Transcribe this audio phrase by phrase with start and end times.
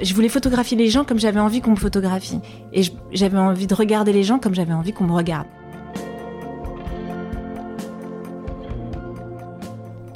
[0.00, 2.40] Je voulais photographier les gens comme j'avais envie qu'on me photographie.
[2.72, 5.46] Et j'avais envie de regarder les gens comme j'avais envie qu'on me regarde.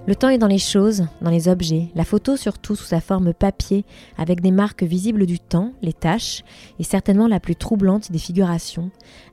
[0.06, 3.32] Le temps est dans les choses, dans les objets, la photo surtout sous sa forme
[3.32, 3.84] papier,
[4.18, 6.42] avec des marques visibles du temps, les taches,
[6.80, 8.90] et certainement la plus troublante des figurations,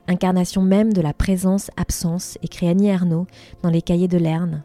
[0.07, 3.25] incarnation même de la présence-absence, écrit Annie Ernaux
[3.63, 4.61] dans les cahiers de Lerne.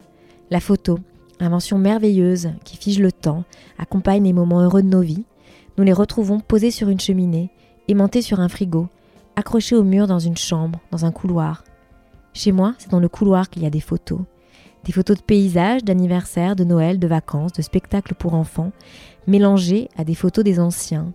[0.51, 0.99] La photo,
[1.39, 3.43] invention merveilleuse qui fige le temps,
[3.79, 5.23] accompagne les moments heureux de nos vies.
[5.77, 7.49] Nous les retrouvons posés sur une cheminée,
[7.87, 8.89] aimantés sur un frigo,
[9.35, 11.63] accrochés au mur dans une chambre, dans un couloir.
[12.33, 14.19] Chez moi, c'est dans le couloir qu'il y a des photos.
[14.85, 18.71] Des photos de paysages, d'anniversaires, de Noël, de vacances, de spectacles pour enfants,
[19.25, 21.11] mélangées à des photos des anciens.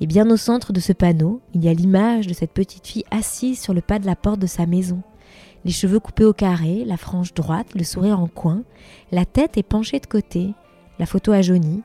[0.00, 3.04] Et bien au centre de ce panneau, il y a l'image de cette petite fille
[3.10, 5.02] assise sur le pas de la porte de sa maison.
[5.64, 8.62] Les cheveux coupés au carré, la frange droite, le sourire en coin,
[9.12, 10.54] la tête est penchée de côté,
[10.98, 11.82] la photo a jauni.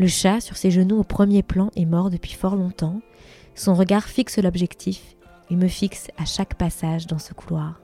[0.00, 3.02] Le chat, sur ses genoux au premier plan, est mort depuis fort longtemps.
[3.54, 5.14] Son regard fixe l'objectif.
[5.50, 7.82] Il me fixe à chaque passage dans ce couloir.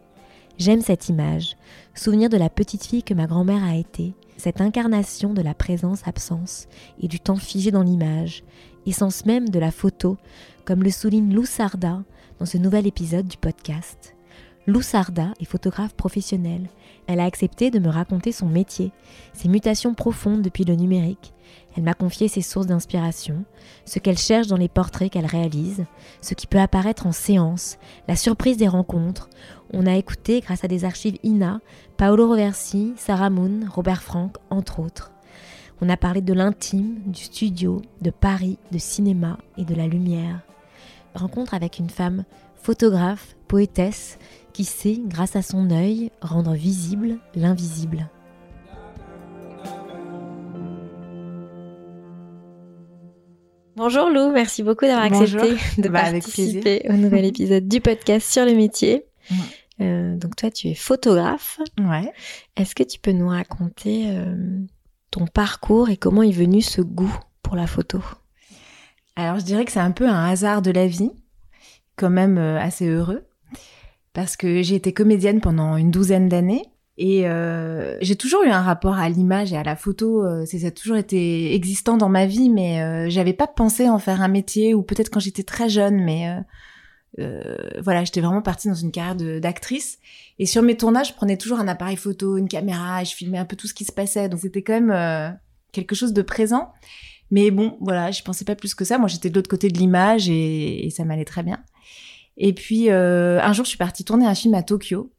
[0.57, 1.59] J'aime cette image,
[1.95, 6.69] souvenir de la petite fille que ma grand-mère a été, cette incarnation de la présence-absence
[7.03, 8.45] et du temps figé dans l'image,
[8.87, 10.17] essence même de la photo,
[10.65, 12.03] comme le souligne Lou Sarda
[12.39, 14.17] dans ce nouvel épisode du podcast.
[14.67, 16.67] Lou Sarda est photographe professionnelle.
[17.07, 18.91] Elle a accepté de me raconter son métier,
[19.33, 21.35] ses mutations profondes depuis le numérique.
[21.77, 23.45] Elle m'a confié ses sources d'inspiration,
[23.85, 25.85] ce qu'elle cherche dans les portraits qu'elle réalise,
[26.23, 27.77] ce qui peut apparaître en séance,
[28.09, 29.29] la surprise des rencontres.
[29.73, 31.61] On a écouté, grâce à des archives INA,
[31.99, 35.13] Paolo Roversi, Sarah Moon, Robert Frank, entre autres.
[35.83, 40.41] On a parlé de l'intime, du studio, de Paris, de cinéma et de la lumière.
[41.15, 42.25] Rencontre avec une femme
[42.57, 44.19] photographe, poétesse,
[44.55, 48.09] qui sait, grâce à son œil, rendre visible l'invisible.
[53.77, 58.47] Bonjour Lou, merci beaucoup d'avoir accepté de bah, participer au nouvel épisode du podcast sur
[58.47, 59.05] le métier.
[59.83, 61.61] Euh, donc toi, tu es photographe.
[61.79, 62.11] Ouais.
[62.57, 64.35] Est-ce que tu peux nous raconter euh,
[65.11, 68.03] ton parcours et comment est venu ce goût pour la photo?
[69.15, 71.13] Alors je dirais que c'est un peu un hasard de la vie,
[71.97, 73.27] quand même euh, assez heureux
[74.15, 76.63] parce que j'ai été comédienne pendant une douzaine d'années
[76.99, 80.25] et euh, j'ai toujours eu un rapport à l'image et à la photo.
[80.25, 83.99] Euh, ça a toujours été existant dans ma vie, mais euh, j'avais pas pensé en
[83.99, 86.41] faire un métier ou peut-être quand j'étais très jeune, mais euh,
[87.19, 89.99] euh, voilà, j'étais vraiment partie dans une carrière d'actrice.
[90.39, 93.39] Et sur mes tournages, je prenais toujours un appareil photo, une caméra, et je filmais
[93.39, 94.29] un peu tout ce qui se passait.
[94.29, 95.39] Donc c'était quand même
[95.73, 96.73] quelque chose de présent.
[97.31, 98.99] Mais bon, voilà, je pensais pas plus que ça.
[98.99, 101.59] Moi, j'étais de l'autre côté de l'image et, et ça m'allait très bien.
[102.37, 105.11] Et puis euh, un jour, je suis partie tourner un film à Tokyo.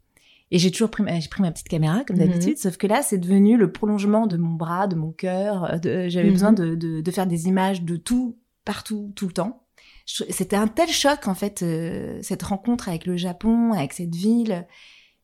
[0.49, 2.27] Et j'ai toujours pris ma, j'ai pris ma petite caméra comme mhm.
[2.27, 5.65] d'habitude, sauf que là, c'est devenu le prolongement de mon bras, de mon cœur.
[5.85, 6.57] Euh, j'avais besoin mhm.
[6.57, 9.67] de, de, de, faire des images de tout, partout, tout le temps.
[10.07, 14.65] C'était un tel choc en fait, euh, cette rencontre avec le Japon, avec cette ville.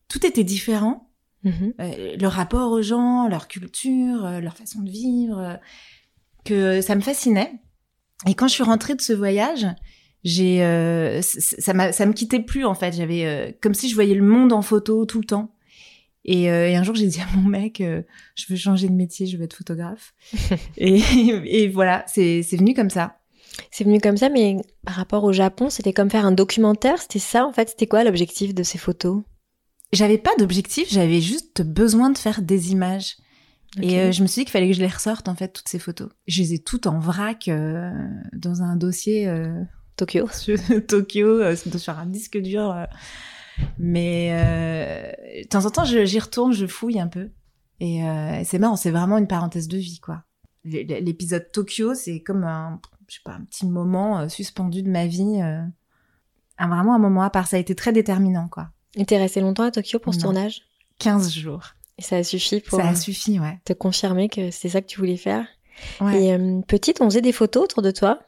[0.09, 1.09] Tout était différent.
[1.44, 1.73] Mhm.
[1.79, 5.59] Euh, le rapport aux gens, leur culture, euh, leur façon de vivre,
[6.44, 7.53] que ça me fascinait.
[8.28, 9.66] Et quand je suis rentrée de ce voyage,
[10.23, 12.94] j'ai euh, ça ça me quittait plus en fait.
[12.94, 15.53] J'avais euh, comme si je voyais le monde en photo tout le temps.
[16.25, 19.25] Et, euh, et un jour j'ai dit à mon mec je veux changer de métier
[19.28, 20.13] je veux être photographe.
[20.78, 21.01] Et,
[21.45, 23.17] et voilà c'est c'est venu comme ça.
[23.69, 27.01] C'est venu comme ça mais par rapport au Japon c'était comme faire un documentaire.
[27.01, 27.69] C'était ça en fait.
[27.69, 29.23] C'était quoi l'objectif de ces photos?
[29.91, 33.17] J'avais pas d'objectif j'avais juste besoin de faire des images.
[33.81, 35.79] Et je me suis dit qu'il fallait que je les ressorte en fait toutes ces
[35.79, 36.09] photos.
[36.28, 37.50] Je les ai toutes en vrac
[38.31, 39.28] dans un dossier
[39.95, 40.27] Tokyo.
[40.87, 42.72] Tokyo, euh, sur un disque dur.
[42.72, 42.85] Euh.
[43.78, 47.29] Mais euh, de temps en temps, j'y retourne, je fouille un peu.
[47.79, 48.01] Et
[48.45, 50.23] c'est marrant, c'est vraiment une parenthèse de vie, quoi.
[50.63, 52.79] L'épisode Tokyo, c'est comme un,
[53.09, 55.41] je sais pas, un petit moment suspendu de ma vie.
[55.41, 55.73] Un,
[56.57, 57.47] vraiment un moment à part.
[57.47, 58.69] Ça a été très déterminant, quoi.
[58.96, 60.61] Et t'es resté longtemps à Tokyo pour ce tournage?
[60.99, 61.63] 15 jours.
[61.97, 63.59] Et ça a suffi pour ça a suffi, ouais.
[63.66, 65.46] te confirmer que c'est ça que tu voulais faire?
[65.99, 66.28] Ouais.
[66.28, 68.19] Et petite, on faisait des photos autour de toi?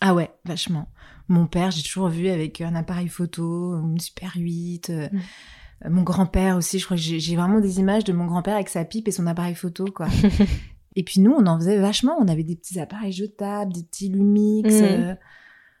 [0.00, 0.88] Ah ouais, vachement.
[1.28, 4.90] Mon père, j'ai toujours vu avec un appareil photo, une Super 8.
[4.90, 5.90] Euh, mm.
[5.90, 8.84] Mon grand-père aussi, je crois que j'ai vraiment des images de mon grand-père avec sa
[8.84, 10.06] pipe et son appareil photo, quoi.
[10.96, 12.16] et puis nous, on en faisait vachement.
[12.18, 14.72] On avait des petits appareils jetables, des petits Lumix.
[14.72, 14.82] Mm.
[14.82, 15.14] Euh,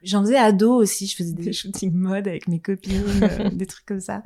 [0.04, 3.86] J'en faisais ado aussi, je faisais des shootings mode avec mes copines, euh, des trucs
[3.86, 4.22] comme ça.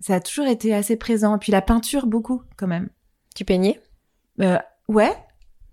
[0.00, 1.36] Ça a toujours été assez présent.
[1.36, 2.88] Et puis la peinture, beaucoup, quand même.
[3.34, 3.80] Tu peignais?
[4.40, 5.12] Euh, ouais,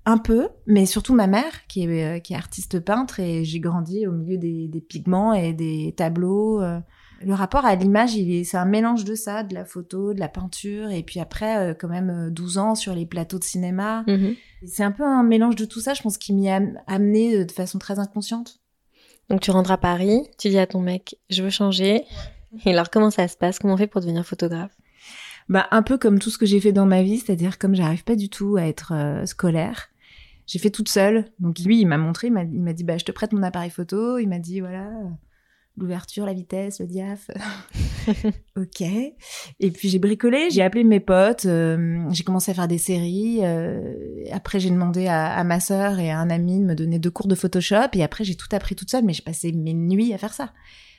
[0.05, 3.59] un peu, mais surtout ma mère, qui est, euh, qui est artiste peintre, et j'ai
[3.59, 6.61] grandi au milieu des, des pigments et des tableaux.
[6.61, 6.79] euh.
[7.25, 10.19] Le rapport à l'image, il est, c'est un mélange de ça, de la photo, de
[10.19, 13.45] la peinture, et puis après, euh, quand même, euh, 12 ans sur les plateaux de
[13.45, 14.03] cinéma.
[14.07, 14.35] Mhm.
[14.65, 17.45] C'est un peu un mélange de tout ça, je pense, qui m'y a am- amené
[17.45, 18.59] de façon très inconsciente.
[19.29, 22.03] Donc tu rentres à Paris, tu dis à ton mec, je veux changer.
[22.65, 23.57] Et alors comment ça se passe?
[23.57, 24.75] Comment on fait pour devenir photographe?
[25.49, 28.03] Bah, un peu comme tout ce que j'ai fait dans ma vie, c'est-à-dire comme j'arrive
[28.03, 29.89] pas du tout à être euh, scolaire,
[30.47, 31.25] j'ai fait toute seule.
[31.39, 34.17] Donc lui, il m'a montré, il m'a dit, bah, je te prête mon appareil photo.
[34.17, 35.09] Il m'a dit, voilà, euh,
[35.77, 37.29] l'ouverture, la vitesse, le diaph.
[38.57, 38.81] ok.
[38.81, 43.39] Et puis j'ai bricolé, j'ai appelé mes potes, euh, j'ai commencé à faire des séries.
[43.41, 43.81] euh,
[44.31, 47.11] après, j'ai demandé à, à ma sœur et à un ami de me donner deux
[47.11, 47.89] cours de Photoshop.
[47.93, 50.53] Et après, j'ai tout appris toute seule, mais j'ai passé mes nuits à faire ça.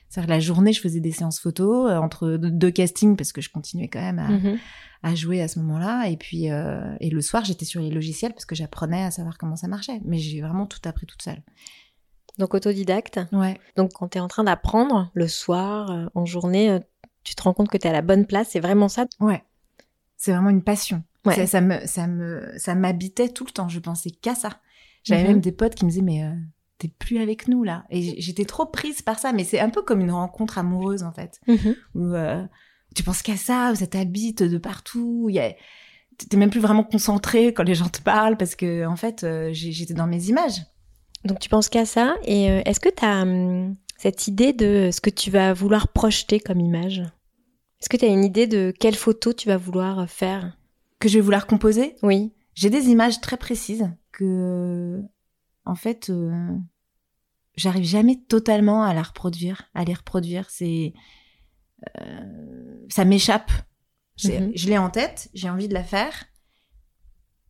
[0.09, 3.41] C'est-à-dire que la journée, je faisais des séances photo euh, entre deux- castings parce que
[3.41, 4.59] je continuais quand même à, Mhm.
[5.05, 6.09] À jouer à ce moment-là.
[6.09, 9.37] Et puis, euh, et le soir, j'étais sur les logiciels parce que j'apprenais à savoir
[9.39, 10.01] comment ça marchait.
[10.05, 11.43] Mais j'ai vraiment tout appris toute seule.
[12.39, 13.21] Donc autodidacte.
[13.33, 13.61] Ouais.
[13.77, 16.81] Donc quand tu es en train d'apprendre le soir, euh, en journée, euh,
[17.23, 18.49] tu te rends compte que tu es à la bonne place.
[18.51, 19.07] C'est vraiment ça?
[19.21, 19.45] Ouais.
[20.17, 21.05] C'est vraiment une passion.
[21.27, 21.35] Ouais.
[21.37, 23.69] Ça, ça me, ça me, ça m'habitait tout le temps.
[23.69, 24.51] Je pensais qu'à ça.
[25.05, 25.29] J'avais Mhm.
[25.29, 26.33] même des potes qui me disaient, mais euh,
[26.79, 27.85] t'es plus avec nous là.
[27.91, 29.33] Et j'étais trop prise par ça.
[29.33, 31.41] Mais c'est un peu comme une rencontre amoureuse en fait.
[31.47, 31.75] Mhm.
[31.95, 32.43] Où euh,
[32.95, 35.29] tu penses qu'à ça, ça t'habite de partout.
[35.31, 35.55] Y a...
[36.17, 39.51] T'es même plus vraiment concentré quand les gens te parlent parce que en fait, euh,
[39.53, 40.63] j'étais dans mes images.
[41.25, 42.15] Donc tu penses qu'à ça.
[42.25, 43.25] Et euh, est-ce que tu as
[43.97, 47.01] cette idée de ce que tu vas vouloir projeter comme image?
[47.81, 50.57] Est-ce que tu as une idée de quelle photo tu vas vouloir faire?
[51.01, 51.97] Que je vais vouloir composer?
[52.03, 52.33] Oui.
[52.55, 55.03] J'ai des images très précises que,
[55.65, 56.57] en fait, euh,
[57.57, 60.49] j'arrive jamais totalement à la reproduire, à les reproduire.
[60.51, 60.95] C'est,
[62.89, 63.51] ça m'échappe.
[64.25, 64.53] Mhm.
[64.55, 66.25] Je l'ai en tête, j'ai envie de la faire,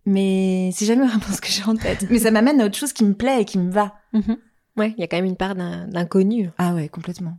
[0.07, 2.07] mais c'est jamais vraiment ce que j'ai en tête.
[2.11, 3.95] mais ça m'amène à autre chose qui me plaît et qui me va.
[4.77, 6.51] Ouais, il y a quand même une part d'in- d'inconnu.
[6.59, 7.39] Ah ouais, complètement.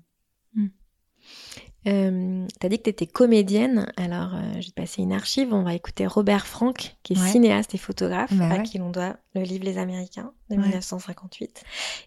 [1.88, 5.54] Euh, T'as dit que t'étais comédienne, alors euh, je vais te passer une archive.
[5.54, 7.28] On va écouter Robert Frank, qui est Ouais.
[7.28, 8.64] cinéaste et photographe, Bah à ouais.
[8.64, 10.62] qui l'on doit le livre Les Américains de Ouais.
[10.64, 11.64] 1958.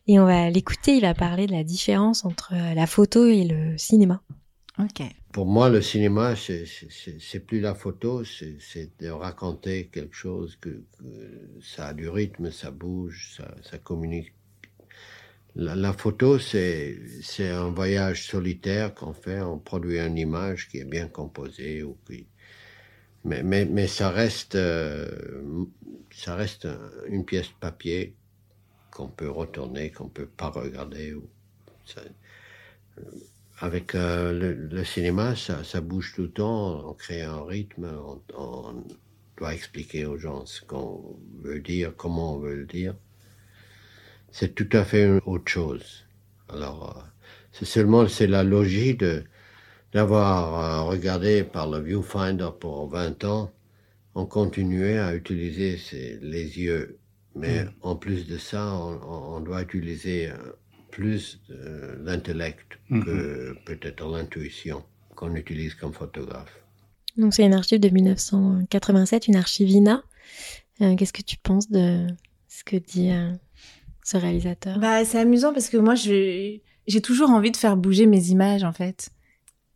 [0.08, 0.96] Et on va l'écouter.
[0.96, 4.20] Il va parler de la différence entre euh, la photo et le cinéma.
[5.32, 6.64] Pour moi, le cinéma, c'est-
[7.46, 10.82] plus la photo, c'est de raconter quelque chose, que,
[11.62, 14.32] ça a du rythme, ça bouge, ça, communique.
[15.56, 16.98] La, photo, c'est
[17.50, 22.26] un voyage solitaire qu'on fait, on produit une image qui est bien composée, ou qui...
[23.24, 25.64] mais, ça reste, euh,
[26.12, 28.14] ça reste un- une pièce de papier
[28.92, 31.14] qu'on peut retourner, qu'on peut pas regarder.
[31.14, 31.28] Ou
[31.84, 32.02] ça-
[33.60, 37.86] avec euh, le, le cinéma, ça, ça bouge tout le temps, on crée un rythme,
[38.04, 38.84] on, on
[39.36, 42.94] doit expliquer aux gens ce qu'on veut dire, comment on veut le dire.
[44.30, 46.06] C'est tout à fait une autre chose.
[46.48, 47.02] Alors, euh,
[47.52, 49.24] c'est seulement c'est la logique de
[49.92, 53.52] d'avoir euh, regardé par le viewfinder pour 20 ans,
[54.14, 56.98] on continuait à utiliser ses- les yeux.
[57.36, 60.30] Mais en plus de ça, on doit utiliser
[60.88, 61.40] euh, plus
[62.04, 64.84] l'intellect que peut-être l'intuition
[65.14, 66.62] qu'on utilise comme photographe.
[67.16, 70.02] Donc c'est une archive de 1987, une archive INA.
[70.80, 72.06] Euh, Qu'est-ce que tu penses de
[72.48, 73.32] ce que dit euh,
[74.04, 74.78] ce réalisateur?
[74.78, 78.62] Bah, c'est amusant parce que moi, je- j'ai toujours envie de faire bouger mes images,
[78.64, 79.10] en fait.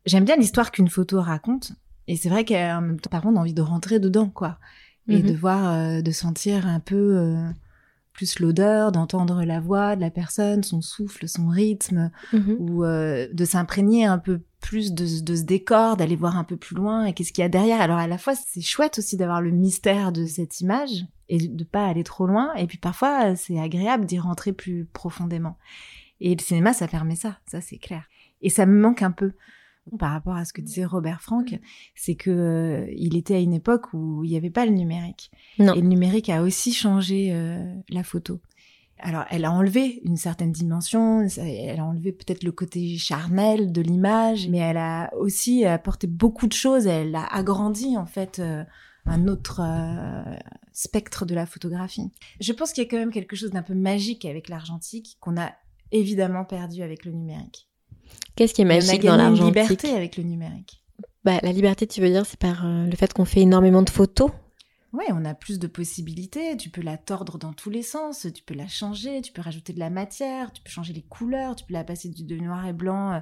[0.07, 1.73] J'aime bien l'histoire qu'une photo raconte.
[2.09, 4.59] Et c'est vrai qu'en même temps, par contre, on a envie de rentrer dedans, quoi.
[5.09, 5.31] Et Mhm.
[5.31, 7.49] de voir, euh, de sentir un peu euh,
[8.12, 12.57] plus l'odeur, d'entendre la voix de la personne, son souffle, son rythme, Mhm.
[12.59, 16.45] ou euh, de s'imprégner un peu plus de, ce- de ce décor, d'aller voir un
[16.45, 17.81] peu plus loin et qu'est-ce qu'il y a derrière.
[17.81, 21.64] Alors à la fois, c'est chouette aussi d'avoir le mystère de cette image et de
[21.64, 22.54] pas aller trop loin.
[22.54, 25.57] Et puis parfois, c'est agréable d'y rentrer plus profondément.
[26.21, 28.04] Et le cinéma, ça permet ça, ça c'est clair.
[28.42, 29.33] Et ça me manque un peu
[29.99, 31.59] par rapport à ce que disait Robert Frank,
[31.95, 35.31] c'est que euh, il était à une époque où il n'y avait pas le numérique.
[35.59, 35.75] Non.
[35.75, 38.41] Et le numérique a aussi changé euh, la photo.
[39.05, 43.83] Alors, elle a enlevé une certaine dimension, elle a enlevé peut-être le côté charnel de
[43.83, 48.62] l'image, mais elle a aussi apporté beaucoup de choses, elle a agrandi en fait euh,
[49.05, 50.37] un autre euh,
[50.73, 52.12] spectre de la photographie.
[52.41, 55.37] Je pense qu'il y a quand même quelque chose d'un peu magique avec l'argentique qu'on
[55.37, 55.51] a
[55.91, 57.69] évidemment perdu avec le numérique.
[58.37, 60.83] Qu'est-ce qui est magique dans l'argentique liberté avec le numérique.
[61.25, 63.90] Bah, La liberté, tu veux dire, c'est par euh, le fait qu'on fait énormément de
[63.90, 64.31] photos.
[64.92, 66.57] Ouais, on a plus de possibilités.
[66.57, 69.73] Tu peux la tordre dans tous les sens, tu peux la changer, tu peux rajouter
[69.73, 72.75] de la matière, tu peux changer les couleurs, tu peux la passer de noir et
[72.75, 73.21] blanc euh,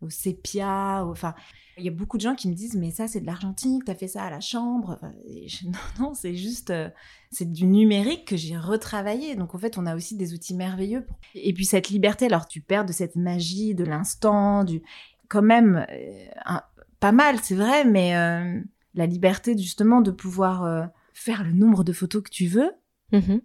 [0.00, 1.04] au sépia.
[1.04, 1.34] au- Enfin,
[1.76, 3.94] il y a beaucoup de gens qui me disent mais ça c'est de l'argentique, t'as
[3.94, 4.96] fait ça à la chambre.
[4.96, 6.88] Enfin, et je- non, non, c'est juste euh,
[7.30, 9.36] c'est du numérique que j'ai retravaillé.
[9.36, 11.04] Donc en fait, on a aussi des outils merveilleux.
[11.04, 14.82] pour- Et puis cette liberté, alors tu perds de cette magie de l'instant, du
[15.28, 16.62] quand même euh, un-
[17.00, 18.60] pas mal, c'est vrai, mais euh,
[18.94, 22.72] la liberté justement de pouvoir faire le nombre de photos que tu veux
[23.12, 23.40] Mhm.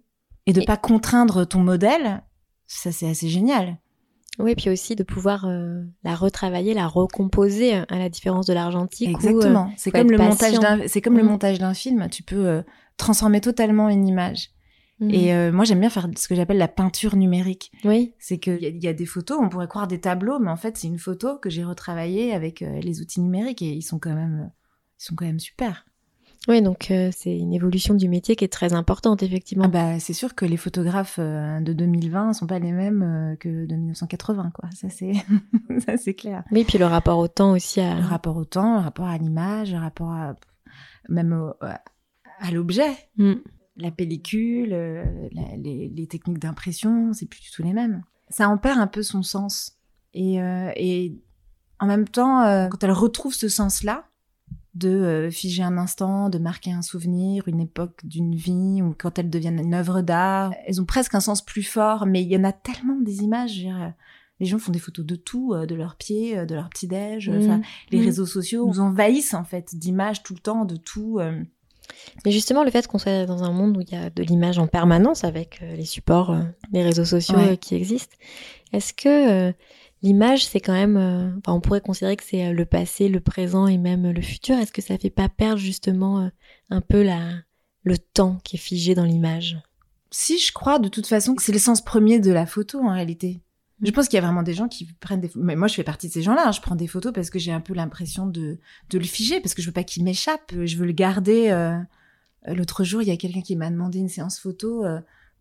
[0.46, 2.22] et de Et- pas contraindre ton modèle,
[2.66, 3.78] ça c'est assez génial.
[4.38, 9.08] Oui, puis aussi de pouvoir euh, la retravailler, la recomposer, à la différence de l'argentique.
[9.08, 9.72] où, euh, Exactement.
[9.76, 11.26] c'est comme le montage d'un, c'est comme le Mm.
[11.28, 12.08] montage d'un film.
[12.10, 12.62] Tu peux euh,
[12.96, 14.50] transformer totalement une image.
[15.00, 15.10] mhm.
[15.10, 17.70] Et moi j'aime bien faire ce que j'appelle la peinture numérique.
[17.84, 20.56] Oui, C'est qu'il y, y a des photos, on pourrait croire des tableaux, mais en
[20.56, 24.14] fait c'est une photo que j'ai retravaillée avec les outils numériques et ils sont quand
[24.14, 24.50] même,
[25.00, 25.84] ils sont quand même super.
[26.48, 29.64] Oui, donc euh, c'est une évolution du métier qui est très importante, effectivement.
[29.66, 33.36] Ah bah, c'est sûr que les photographes euh, de 2020 sont pas les mêmes euh,
[33.36, 34.68] que de 1980, quoi.
[34.74, 35.12] Ça c'est,
[35.86, 36.44] ça c'est clair.
[36.50, 37.94] Oui, puis le rapport au temps aussi à...
[37.98, 40.34] Le rapport au temps, le rapport à l'image, le rapport à
[41.08, 43.34] même au- à, l'objet, Mm.
[43.76, 48.02] la pellicule, euh, la- les, les techniques d'impression, c'est plus du tout les mêmes.
[48.28, 49.78] Ça en perd un peu son sens.
[50.12, 51.16] Et, euh, et
[51.80, 54.04] en même temps, euh, quand elle retrouve ce sens-là,
[54.74, 59.18] de euh, figer un instant, de marquer un souvenir, une époque d'une vie, ou quand
[59.18, 62.36] elles deviennent une œuvre d'art, elles ont presque un sens plus fort, mais il y
[62.36, 63.52] en a tellement des images.
[63.54, 63.88] dire, euh,
[64.40, 67.28] les gens font des photos de tout, euh, de leurs pieds, de leur petit-déj.
[67.28, 67.62] euh, enfin, Mhm.
[67.92, 68.04] les Mhm.
[68.04, 71.20] réseaux sociaux nous envahissent en fait d'images tout le temps, de tout.
[72.24, 74.58] Mais justement, le fait qu'on soit dans un monde où il y a de l'image
[74.58, 76.34] en permanence avec les supports,
[76.72, 77.56] les réseaux sociaux Ouais.
[77.58, 78.16] qui existent,
[78.72, 79.52] est-ce que
[80.04, 80.96] l'image, c'est quand même...
[80.96, 84.12] euh, enfin, on pourrait considérer que c'est euh, le passé, le présent et même euh,
[84.12, 84.56] le futur.
[84.56, 86.28] Est-ce que ça fait pas perdre justement euh,
[86.70, 87.32] un peu la,
[87.82, 89.58] le temps qui est figé dans l'image?
[90.12, 93.40] Si je crois de toute façon que c'est l'essence premier de la photo en réalité.
[93.82, 95.44] Je pense qu'il y a vraiment des gens qui prennent des photos.
[95.44, 96.44] Mais moi, je fais partie de ces gens-là.
[96.46, 96.52] hein.
[96.52, 98.58] Je prends des photos parce que j'ai un peu l'impression de,
[98.90, 100.52] de le figer, parce que je veux pas qu'il m'échappe.
[100.64, 101.48] Je veux le garder.
[101.50, 101.76] euh.
[102.46, 104.84] L'autre jour, il y a quelqu'un qui m'a demandé une séance photo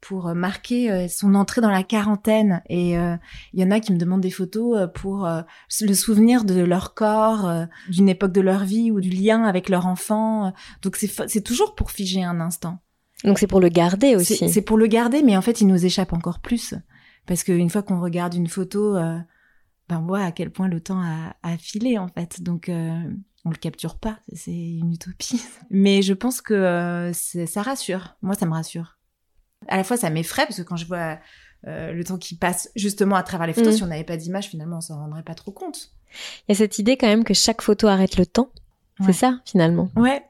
[0.03, 2.62] pour euh, marquer euh, son entrée dans la quarantaine.
[2.67, 3.15] Et euh,
[3.53, 5.41] il y en a qui me demandent des photos pour euh,
[5.81, 9.69] le souvenir de leur corps, euh, d'une époque de leur vie ou du lien avec
[9.69, 10.53] leur enfant.
[10.81, 12.79] Donc c'est toujours pour figer un instant.
[13.24, 14.50] Donc c'est pour le garder aussi.
[14.50, 16.75] C'est pour le garder, mais en fait, il nous échappe encore plus.
[17.25, 21.01] Parce qu'une fois qu'on regarde une photo, ben on voit à quel point le temps
[21.01, 22.43] a, a filé, en fait.
[22.43, 23.01] Donc, euh,
[23.45, 24.19] on le capture pas.
[24.33, 25.41] C'est une utopie.
[25.69, 28.17] Mais je pense que ça rassure.
[28.22, 28.98] Moi, ça me rassure.
[29.67, 31.17] À la fois, ça m'effraie, parce que quand je vois
[31.67, 33.77] euh, le temps qui passe justement à travers les photos, Mm.
[33.77, 35.91] si on n'avait pas d'image, finalement, on s'en rendrait pas trop compte.
[36.48, 38.50] Il y a cette idée quand même que chaque photo arrête le temps.
[39.00, 39.08] Ouais.
[39.08, 39.89] C'est ça, finalement.
[39.96, 40.22] Ouais.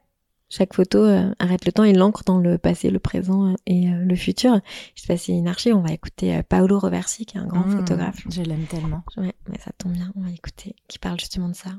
[0.48, 3.88] Chaque photo euh, arrête le temps et l'ancre dans le passé, le présent euh, et
[3.88, 4.60] euh, le futur.
[4.94, 7.46] Je sais pas si c'est une archive, on va écouter Paolo Roversi, qui est un
[7.46, 7.78] grand Mm.
[7.78, 8.20] photographe.
[8.30, 9.02] Je l'aime tellement.
[9.16, 11.70] Ouais, mais ça tombe bien, on va écouter, qui parle justement de ça,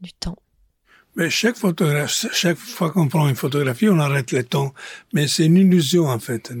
[0.00, 0.38] du temps.
[1.16, 4.74] Mais chaque photographe, chaque fois qu'on prend une photographie, on arrête le temps.
[5.14, 6.52] Mais c'est une illusion, en fait,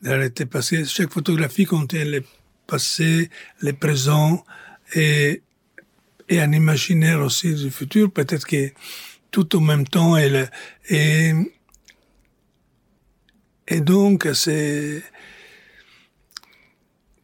[0.00, 0.46] d'arrêter.
[0.46, 2.22] Parce que chaque photographie contient le
[2.68, 3.30] passé,
[3.60, 4.44] le présent
[4.94, 5.42] et,
[6.28, 8.12] et un imaginaire aussi du futur.
[8.12, 8.70] Peut-être que
[9.32, 10.48] tout en même temps et, le-
[10.88, 11.32] et,
[13.66, 15.02] et donc c'est,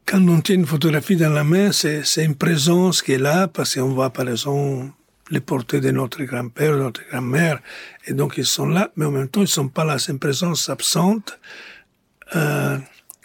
[0.04, 3.46] quand on tient une photographie dans la main, c'est, c'est une présence qui est là
[3.46, 4.90] parce qu'on voit par exemple
[5.30, 7.60] les portraits de notre grand-père, de notre grand-mère,
[8.06, 10.18] et donc ils sont là, mais en même temps ils sont pas là, c'est une
[10.18, 11.38] présence absente
[12.36, 12.78] euh,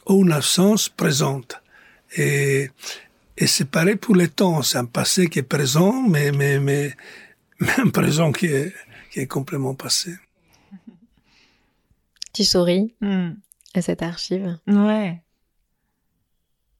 [0.08, 1.62] ou une absence présente.
[2.16, 2.70] Et,
[3.38, 6.94] et c'est pareil pour le temps, c'est un passé qui est présent, mais, mais, mais,
[7.60, 8.74] mais un présent qui est,
[9.12, 10.16] qui est complètement passé.
[12.34, 13.34] Tu souris Mm.
[13.76, 14.58] à cette archive?
[14.68, 15.22] Ouais.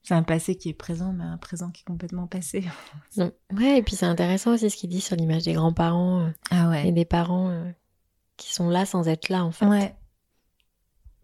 [0.04, 2.66] C'est un passé qui est présent, mais un présent qui est complètement passé.
[3.18, 6.84] Ouais, et puis c'est intéressant aussi ce qu'il dit sur l'image des grands-parents euh, Ah
[6.84, 7.72] et des parents euh,
[8.38, 9.66] qui sont là sans être là, en fait.
[9.66, 9.96] Ouais.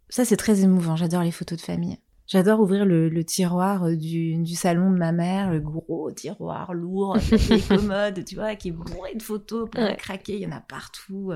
[0.10, 0.96] Ça, c'est très émouvant.
[0.96, 1.98] J'adore les photos de famille.
[2.28, 6.74] J'adore ouvrir le, le tiroir euh, du, du salon de ma mère, le gros tiroir
[6.74, 7.18] lourd,
[7.50, 9.96] les commodes, tu vois, qui est bourré de photos pour Ouais.
[9.98, 10.36] craquer.
[10.36, 11.32] Il y en a partout.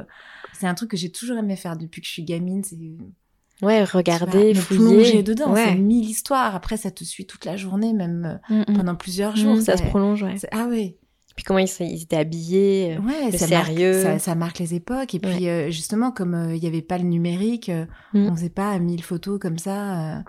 [0.53, 2.63] C'est un truc que j'ai toujours aimé faire depuis que je suis gamine.
[2.63, 2.77] C'est
[3.61, 4.79] Ouais, regarder, fouiller.
[4.81, 5.53] plonger dedans.
[5.53, 5.65] Ouais.
[5.69, 6.55] C'est mille histoires.
[6.55, 8.77] Après, ça te suit toute la journée, même euh, Mm, mm.
[8.77, 9.61] pendant plusieurs Mm, jours.
[9.61, 10.35] ça se prolonge, ouais.
[10.51, 10.97] Ah oui.
[11.35, 12.95] Puis comment ils, étaient habillés.
[12.97, 14.03] euh, Ouais, le ça sérieux.
[14.03, 15.15] Marque, ça, ça marque les époques.
[15.15, 18.27] Et puis, euh, justement, comme euh, il n'y avait pas le numérique, euh, Mm.
[18.27, 20.17] on faisait pas mille photos comme ça.
[20.17, 20.21] euh,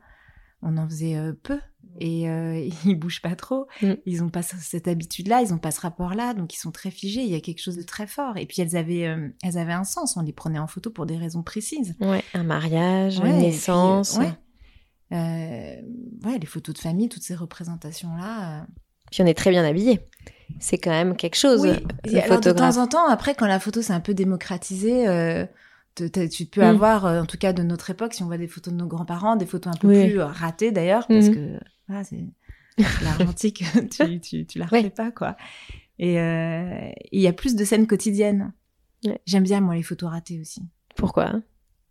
[0.62, 1.58] on en faisait euh, peu.
[2.00, 3.66] Et euh, ils bougent pas trop.
[3.82, 3.92] Mm.
[4.06, 7.22] Ils ont pas cette habitude-là, ils ont pas ce rapport-là, donc ils sont très figés.
[7.22, 8.36] Il y a quelque chose de très fort.
[8.36, 10.16] Et puis elles avaient, euh, elles avaient un sens.
[10.16, 11.94] On les prenait en photo pour des raisons précises.
[12.00, 14.16] Ouais, un mariage, Ouais, une et puis, naissance.
[14.18, 14.32] ouais.
[15.12, 15.76] Euh,
[16.24, 18.60] ouais, les photos de famille, toutes ces représentations-là.
[18.60, 18.64] euh,
[19.12, 20.00] Puis on est très bien habillé.
[20.60, 21.60] C'est quand même quelque chose.
[21.60, 21.72] Oui,
[22.04, 25.06] le et alors de temps en temps, après, quand la photo s'est un peu démocratisée,
[25.08, 25.46] euh,
[25.94, 26.64] te- te- tu peux Mm.
[26.64, 28.86] avoir, euh, en tout cas de notre époque, si on voit des photos de nos
[28.86, 30.08] grands-parents, des photos un peu Oui.
[30.10, 31.34] plus euh, ratées d'ailleurs, parce Mhm.
[31.34, 32.24] que voilà, c'est
[33.02, 34.90] l'argentique, tu, tu, tu la refais Ouais.
[34.90, 35.36] pas, quoi.
[35.98, 38.52] Et euh, il y a plus de scènes quotidiennes.
[39.04, 39.20] Ouais.
[39.26, 40.62] J'aime bien, moi, les photos ratées aussi.
[40.96, 41.40] Pourquoi?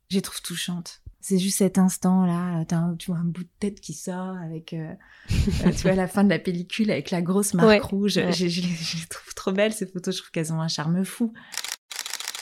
[0.10, 1.02] Je les trouve touchantes.
[1.22, 4.94] C'est juste cet instant-là, un- tu vois un bout de tête qui sort avec, euh,
[5.66, 8.20] euh, tu vois, la fin de la pellicule avec la grosse marque Ouais, rouge.
[8.32, 8.62] Je, je
[9.00, 10.14] les trouve trop belles, ces photos.
[10.16, 11.34] Je trouve qu'elles ont un charme fou.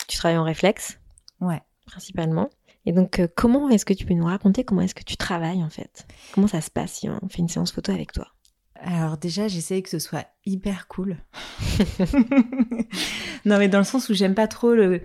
[0.08, 0.98] Tu travailles en réflexe?
[1.42, 1.62] Ouais.
[1.86, 2.50] principalement.
[2.86, 5.64] Et donc, euh, comment est-ce que tu peux nous raconter comment est-ce que tu travailles
[5.64, 6.08] en fait?
[6.34, 8.28] Comment ça se passe si on fait une séance photo avec toi?
[8.76, 11.18] Alors déjà, j'essaye que ce soit hyper cool.
[13.46, 15.02] non, mais dans le sens où j'aime pas trop le,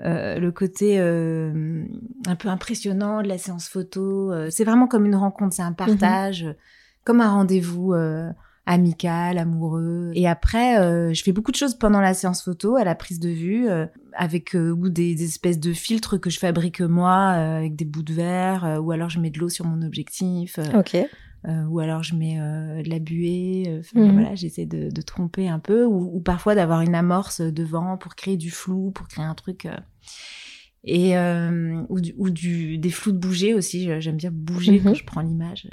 [0.00, 1.84] euh, le côté euh,
[2.26, 4.32] un peu impressionnant de la séance photo.
[4.50, 6.52] C'est vraiment comme une rencontre, c'est un partage, euh,
[7.04, 8.30] comme un rendez-vous euh,
[8.68, 10.12] amical, amoureux.
[10.14, 13.18] Et après, euh, je fais beaucoup de choses pendant la séance photo, à la prise
[13.18, 17.32] de vue, euh, avec euh, ou des, des espèces de filtres que je fabrique moi,
[17.36, 19.80] euh, avec des bouts de verre, euh, ou alors je mets de l'eau sur mon
[19.86, 20.58] objectif.
[20.58, 20.96] euh, Ok.
[21.70, 23.64] ou alors je mets euh, de la buée.
[23.68, 24.12] euh, enfin, Mhm.
[24.12, 28.16] Voilà, j'essaie de, de tromper un peu, ou, ou parfois d'avoir une amorce devant pour
[28.16, 29.66] créer du flou, pour créer un truc.
[30.84, 33.88] Et euh, ou, du, ou du, des flous de bouger aussi.
[34.00, 34.84] J'aime bien bouger Mhm.
[34.84, 35.68] quand je prends l'image,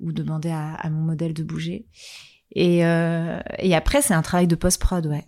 [0.00, 1.86] ou demander à, à mon modèle de bouger.
[2.52, 5.24] Et, euh, et après, c'est un travail de post-prod, ouais.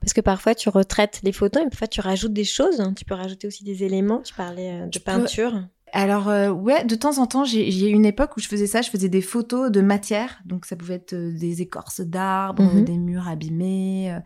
[0.00, 2.80] Parce que parfois tu retraites les photos et parfois tu rajoutes des choses.
[2.80, 2.94] hein.
[2.94, 4.22] Tu peux rajouter aussi des éléments.
[4.22, 5.68] Tu parlais euh, de peux- peinture.
[5.92, 8.80] Alors euh, ouais, de temps en temps, j'ai eu une époque où je faisais ça,
[8.82, 12.84] je faisais des photos de matière, donc ça pouvait être des écorces d'arbres, Mhm.
[12.84, 14.18] des murs abîmés,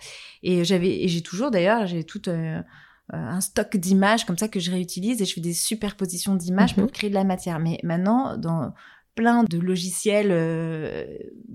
[0.43, 2.61] et j'avais et j'ai toujours d'ailleurs, j'ai tout euh,
[3.13, 6.85] un stock d'images comme ça que je réutilise et je fais des superpositions d'images Mhm.
[6.85, 7.59] pour créer de la matière.
[7.59, 8.73] Mais maintenant, dans
[9.17, 11.05] plein de logiciels, euh,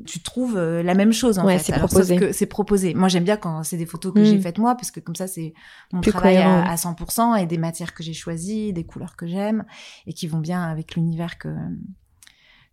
[0.06, 1.72] tu trouves euh, la même chose en Ouais, fait.
[1.72, 2.34] c'est proposé.
[2.34, 2.94] C'est proposé.
[2.94, 4.26] Moi, j'aime bien quand c'est des photos que Mhm.
[4.26, 5.54] j'ai faites moi, parce que comme ça, c'est
[5.94, 6.62] mon Plus travail cohérent.
[6.64, 9.64] à, à 100% et des matières que j'ai choisies, des couleurs que j'aime
[10.06, 11.50] et qui vont bien avec l'univers que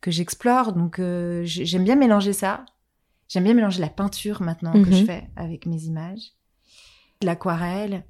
[0.01, 0.73] que j'explore.
[0.73, 2.67] Donc euh, j'ai- j'aime bien mélanger ça.
[3.29, 4.93] J'aime bien mélanger la peinture maintenant que Mhm.
[4.93, 6.33] je fais avec mes images,
[7.23, 8.05] l'aquarelle.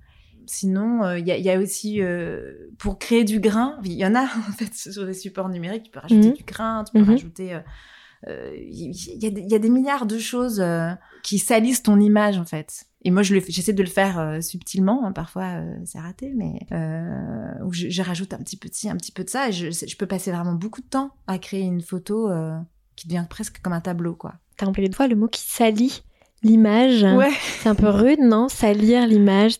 [0.46, 3.78] Sinon, euh, il y, a, il y a aussi euh, pour créer du grain.
[3.84, 5.84] Il y en a en fait sur les supports numériques.
[5.84, 6.34] Tu peux rajouter Mhm.
[6.34, 7.10] du grain, tu peux Mhm.
[7.10, 7.54] rajouter.
[7.54, 7.60] euh,
[8.28, 10.90] euh, Il y, a, des- il y a des milliards de choses euh,
[11.24, 12.84] qui salissent ton image en fait.
[13.04, 15.04] Et moi, je j'essaie de le faire euh, subtilement.
[15.04, 16.60] hein, parfois, c'est raté, mais
[17.64, 19.48] où je, je rajoute un petit peu un petit peu de ça.
[19.48, 22.30] Et je, je peux passer vraiment beaucoup de temps à créer une photo
[22.94, 24.34] qui devient presque comme un tableau, quoi.
[24.56, 26.02] T'as employé deux fois le mot qui salit
[26.44, 27.02] l'image.
[27.02, 27.30] Ouais.
[27.60, 28.48] C'est un peu rude, non?
[28.48, 29.56] Salir l'image.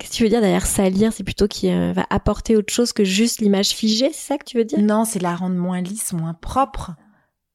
[0.00, 2.94] Qu'est-ce que tu veux dire derrière salir C'est plutôt qui euh, va apporter autre chose
[2.94, 4.78] que juste l'image figée, c'est ça que tu veux dire?
[4.80, 6.92] Non, c'est la rendre moins lisse, moins propre.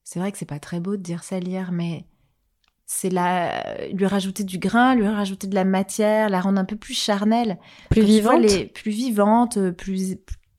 [0.03, 2.05] C'est vrai que c'est pas très beau de dire salir, mais
[2.85, 6.75] c'est la lui rajouter du grain, lui rajouter de la matière, la rendre un peu
[6.75, 7.57] plus charnelle,
[7.89, 8.41] Plus Quand vivante?
[8.41, 10.17] les plus vivante, euh, plus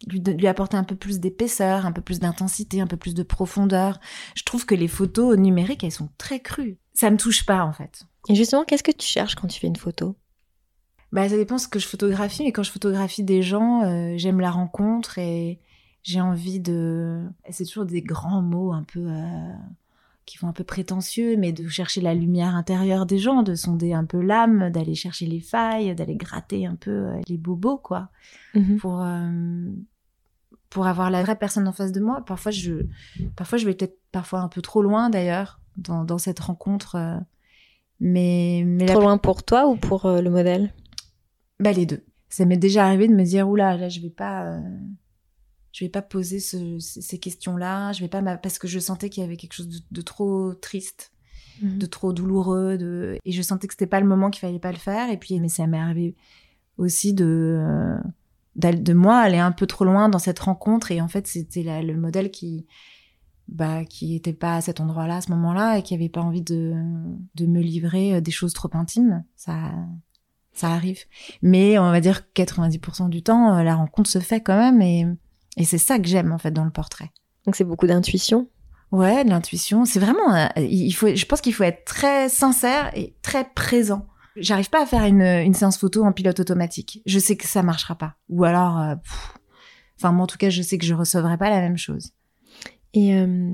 [0.09, 3.22] lui, lui apporter un peu plus d'épaisseur, un peu plus d'intensité, un peu plus de
[3.22, 4.01] profondeur.
[4.35, 6.79] Je trouve que les photos numériques, elles sont très crues.
[6.94, 8.03] Ça me touche pas en fait.
[8.29, 10.16] Et justement, qu'est-ce que tu cherches quand tu fais une photo?
[11.12, 14.40] Bah, ça dépend ce que je photographie, mais quand je photographie des gens, euh, j'aime
[14.40, 15.61] la rencontre et
[16.03, 17.23] j'ai envie de.
[17.51, 19.01] C'est toujours des grands mots un peu.
[19.07, 19.53] euh,
[20.27, 23.92] qui font un peu prétentieux, mais de chercher la lumière intérieure des gens, de sonder
[23.92, 28.09] un peu l'âme, d'aller chercher les failles, d'aller gratter un peu euh, les bobos, quoi,
[28.55, 28.77] Mhm.
[28.79, 29.07] pour
[30.69, 32.25] pour avoir la vraie personne en face de moi.
[32.27, 32.87] Parfois, je
[33.37, 36.97] parfois je vais peut-être parfois un peu trop loin d'ailleurs dans, dans cette rencontre,
[38.01, 40.73] mais mais la Trop loin pour toi ou pour le modèle?
[41.61, 42.05] Bah les deux.
[42.29, 44.61] Ça m'est déjà arrivé de me dire oula là je vais pas euh,
[45.73, 49.23] je vais pas poser ce- ces questions-là, je vais pas parce que je sentais qu'il
[49.23, 51.12] y avait quelque chose de, de trop triste,
[51.62, 51.79] Mhm.
[51.79, 54.73] de trop douloureux de et je sentais que c'était pas le moment qu'il fallait pas
[54.73, 56.14] le faire et puis mais ça m'est arrivé
[56.77, 57.99] aussi de euh,
[58.57, 61.97] de moi aller un peu trop loin dans cette rencontre et en fait c'était le
[61.97, 62.66] modèle qui
[63.49, 66.42] bah qui était pas à cet endroit-là à ce moment-là et qui avait pas envie
[66.42, 66.75] de
[67.37, 69.25] de me livrer euh, des choses trop intimes.
[69.37, 69.73] Ça
[70.59, 71.01] ça arrive.
[71.42, 74.81] Mais on va dire que 90% du temps, euh, la rencontre se fait quand même
[74.83, 75.07] et,
[75.57, 77.11] et c'est ça que j'aime en fait dans le portrait.
[77.45, 78.49] Donc c'est beaucoup d'intuition.
[78.92, 79.85] Ouais, de l'intuition.
[79.85, 84.07] C'est vraiment, euh, il faut, je pense qu'il faut être très sincère et très présent.
[84.37, 87.03] J'arrive pas à faire une, une séance photo en pilote automatique.
[87.07, 88.14] Je sais que ça marchera pas.
[88.29, 89.38] Ou alors, euh, pff,
[89.99, 92.12] enfin moi en tout cas, je sais que je recevrai pas la même chose.
[92.95, 93.53] Et euh,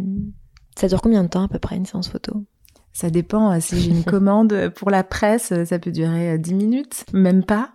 [0.77, 2.45] Ça dure combien de temps à peu près une séance photo?
[2.93, 3.59] Ça dépend.
[3.61, 7.73] Si j'ai une commande pour la presse, ça peut durer 10 minutes, même pas.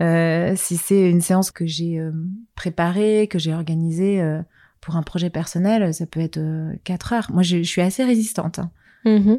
[0.00, 2.12] Euh, si c'est une séance que j'ai euh,
[2.54, 4.40] préparée, que j'ai organisée euh,
[4.80, 6.40] pour un projet personnel, ça peut être
[6.84, 7.26] 4 heures.
[7.32, 8.60] Moi, je, je suis assez résistante.
[8.60, 8.70] Hein.
[9.04, 9.38] Mm-hmm.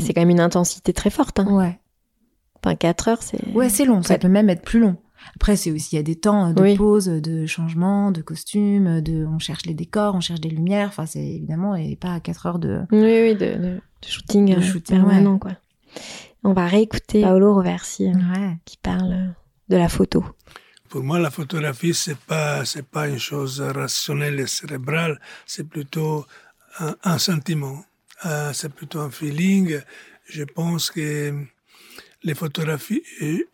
[0.00, 1.40] C'est quand même une intensité très forte.
[1.40, 1.46] Hein.
[1.50, 1.78] Ouais.
[2.62, 3.42] Enfin, 4 heures, c'est...
[3.54, 4.02] Ouais, c'est long.
[4.02, 4.96] Ça peut même être plus long.
[5.36, 9.24] Après, c'est aussi, il y a des temps de pause, de changement, de costume, de,
[9.24, 10.88] on cherche les décors, on cherche des lumières.
[10.88, 12.80] Enfin, c'est évidemment, et pas 4 heures de...
[12.90, 15.52] Oui, oui, de, de, shooting, de shooting permanent, quoi.
[16.42, 18.56] On va réécouter Paolo Roversi, ouais.
[18.64, 19.34] qui parle
[19.68, 20.24] de la photo
[20.88, 26.24] Pour moi, la photographie, c'est pas, c'est pas une chose rationnelle et cérébrale, c'est plutôt
[26.78, 27.84] un, un sentiment,
[28.26, 29.80] euh, c'est plutôt un feeling.
[30.28, 31.34] Je pense que
[32.22, 33.02] les photographies,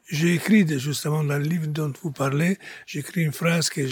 [0.08, 3.82] j'ai écrit justement dans le livre dont vous parlez, j'ai écrit une phrase que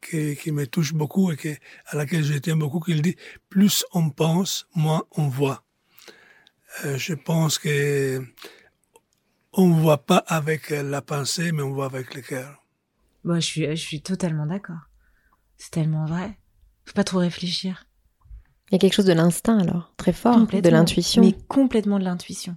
[0.00, 1.48] qui, qui, me touche beaucoup et que,
[1.86, 3.16] à laquelle je tiens beaucoup, qui dit
[3.48, 5.64] plus on pense, moins on voit.
[6.84, 8.22] Euh, je pense que
[9.52, 12.64] on ne voit pas avec la pensée, mais on voit avec le cœur.
[13.22, 14.88] Moi, je suis, je suis totalement d'accord.
[15.56, 16.36] C'est tellement vrai.
[16.84, 17.86] Faut pas trop réfléchir.
[18.68, 21.22] Il y a quelque chose de l'instinct alors, très fort, de l'intuition.
[21.22, 22.56] Mais complètement de l'intuition.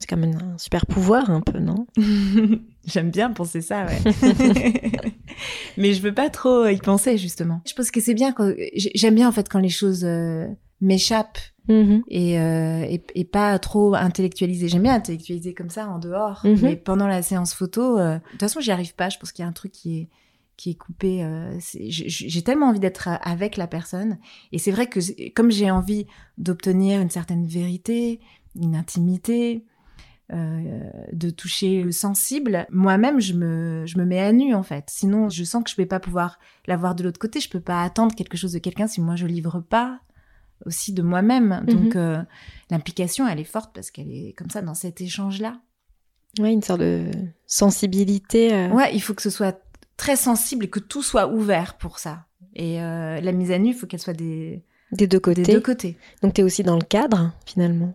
[0.00, 1.86] C'est quand même un super pouvoir un peu, non
[2.86, 3.98] J'aime bien penser ça, ouais.
[5.76, 7.60] mais je veux pas trop y penser justement.
[7.68, 10.46] Je pense que c'est bien quand j'aime bien en fait quand les choses euh,
[10.80, 12.02] m'échappent Mhm.
[12.08, 14.66] et, euh, et, et, pas trop intellectualisé.
[14.68, 16.58] J'aime bien intellectualiser comme ça en dehors, Mhm.
[16.62, 19.08] mais pendant la séance photo, euh, de toute façon, j'y arrive pas.
[19.08, 20.08] Je pense qu'il y a un truc qui est
[20.56, 21.22] qui est coupé.
[21.22, 24.18] Euh, j'ai tellement envie d'être avec la personne,
[24.52, 24.98] et c'est vrai que
[25.30, 26.06] comme j'ai envie
[26.38, 28.18] d'obtenir une certaine vérité,
[28.60, 29.69] une intimité, euh,
[30.32, 34.84] de toucher le sensible, moi-même, je me, je me mets à nu, en fait.
[34.88, 37.40] Sinon, je sens que je vais pas pouvoir l'avoir de l'autre côté.
[37.40, 40.00] Je peux pas attendre quelque chose de quelqu'un si moi je livre pas
[40.66, 41.64] aussi de moi-même.
[41.66, 42.00] Donc, Mhm.
[42.00, 42.22] euh,
[42.70, 45.60] l'implication, elle est forte parce qu'elle est comme ça dans cet échange-là.
[46.38, 47.10] Ouais, une sorte de
[47.46, 48.52] sensibilité.
[48.54, 48.68] euh.
[48.70, 49.60] Ouais, il faut que ce soit
[49.96, 52.26] très sensible et que tout soit ouvert pour ça.
[52.54, 55.42] Et euh, la mise à nu, il faut qu'elle soit des, Des deux côtés.
[55.42, 55.96] des deux côtés.
[56.22, 57.94] Donc tu es aussi dans le cadre, finalement.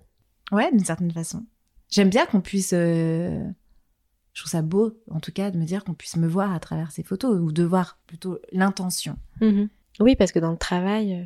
[0.52, 1.44] Ouais, d'une certaine façon.
[1.90, 2.74] J'aime bien qu'on puisse.
[2.74, 3.44] euh,
[4.34, 6.60] Je trouve ça beau, en tout cas, de me dire qu'on puisse me voir à
[6.60, 9.18] travers ces photos ou de voir plutôt l'intention.
[10.00, 11.26] Oui, parce que dans le travail, euh,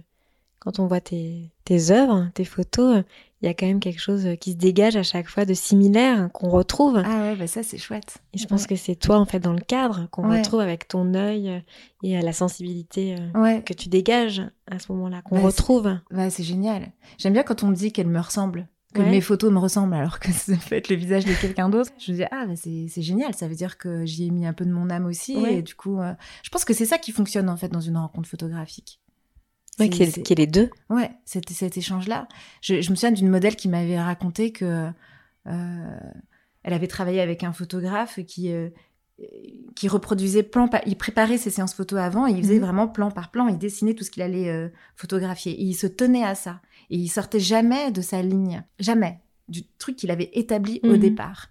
[0.59, 3.03] quand on voit tes, tes œuvres, tes photos,
[3.41, 5.53] il y a quand même quelque chose euh, qui se dégage à chaque fois de
[5.55, 7.01] similaire, hein, qu'on retrouve.
[7.03, 8.19] Ah ouais, bah ça, c'est chouette.
[8.33, 10.37] Et je pense que c'est toi, en fait, dans le cadre, qu'on Ouais.
[10.37, 11.63] retrouve avec ton œil
[12.03, 15.97] et à la sensibilité Ouais, que tu dégages à ce moment-là, qu'on Bah, retrouve.
[16.11, 16.91] ouais c'est génial.
[17.17, 19.09] J'aime bien quand on me dit qu'elle me ressemble, que Ouais.
[19.11, 21.91] mes photos me ressemblent alors que ça peut être le visage de quelqu'un d'autre.
[21.99, 24.53] Je me dis, ah, bah, c'est génial, ça veut dire que j'y ai mis un
[24.53, 25.37] peu de mon âme aussi.
[25.37, 25.55] Ouais.
[25.57, 27.97] Et du coup, euh, je pense que c'est ça qui fonctionne en fait dans une
[27.97, 28.99] rencontre photographique.
[29.77, 30.69] C'est- qu'il y ait les deux.
[30.89, 32.27] Ouais, cet, cet échange-là.
[32.61, 34.89] Je, je me souviens d'une modèle qui m'avait raconté que
[35.47, 35.99] euh,
[36.63, 38.69] elle avait travaillé avec un photographe qui euh,
[39.75, 40.79] qui reproduisait plan par...
[40.85, 42.61] Il préparait ses séances photos avant et il faisait Mhm.
[42.61, 43.47] vraiment plan par plan.
[43.49, 45.51] Il dessinait tout ce qu'il allait euh, photographier.
[45.53, 46.61] Et il se tenait à ça.
[46.89, 48.63] Et il sortait jamais de sa ligne.
[48.79, 49.19] Jamais.
[49.47, 50.97] Du truc qu'il avait établi au Mhm.
[50.99, 51.47] départ.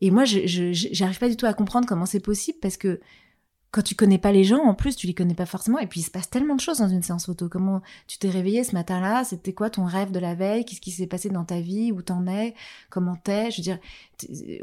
[0.00, 3.00] Et moi, je j'arrive pas du tout à comprendre comment c'est possible parce que
[3.72, 5.78] quand tu connais pas les gens, en plus, tu les connais pas forcément.
[5.78, 7.48] Et puis, il se passe tellement de choses dans une séance photo.
[7.50, 9.24] Comment tu t'es réveillé ce matin-là?
[9.24, 10.64] C'était quoi ton rêve de la veille?
[10.64, 11.92] Qu'est-ce qui s'est passé dans ta vie?
[11.92, 12.54] Où t'en es?
[12.88, 13.50] Comment t'es?
[13.50, 13.78] Je veux dire,
[14.16, 14.60] t-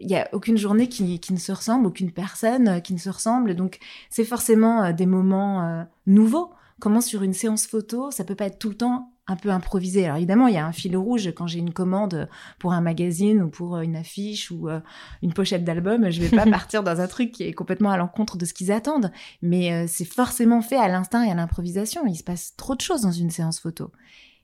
[0.00, 2.98] il y a aucune journée qui, qui ne se ressemble, aucune personne euh, qui ne
[2.98, 3.56] se ressemble.
[3.56, 6.50] Donc, c'est forcément euh, des moments euh, nouveaux.
[6.80, 10.04] Comment sur une séance photo, ça peut pas être tout le temps un peu improvisé.
[10.04, 13.40] Alors évidemment, il y a un fil rouge quand j'ai une commande pour un magazine
[13.42, 14.80] ou pour euh, une affiche ou euh,
[15.22, 16.10] une pochette d'album.
[16.10, 18.70] Je vais pas partir dans un truc qui est complètement à l'encontre de ce qu'ils
[18.70, 19.10] attendent.
[19.40, 22.06] Mais euh, c'est forcément fait à l'instinct et à l'improvisation.
[22.06, 23.90] Il se passe trop de choses dans une séance photo.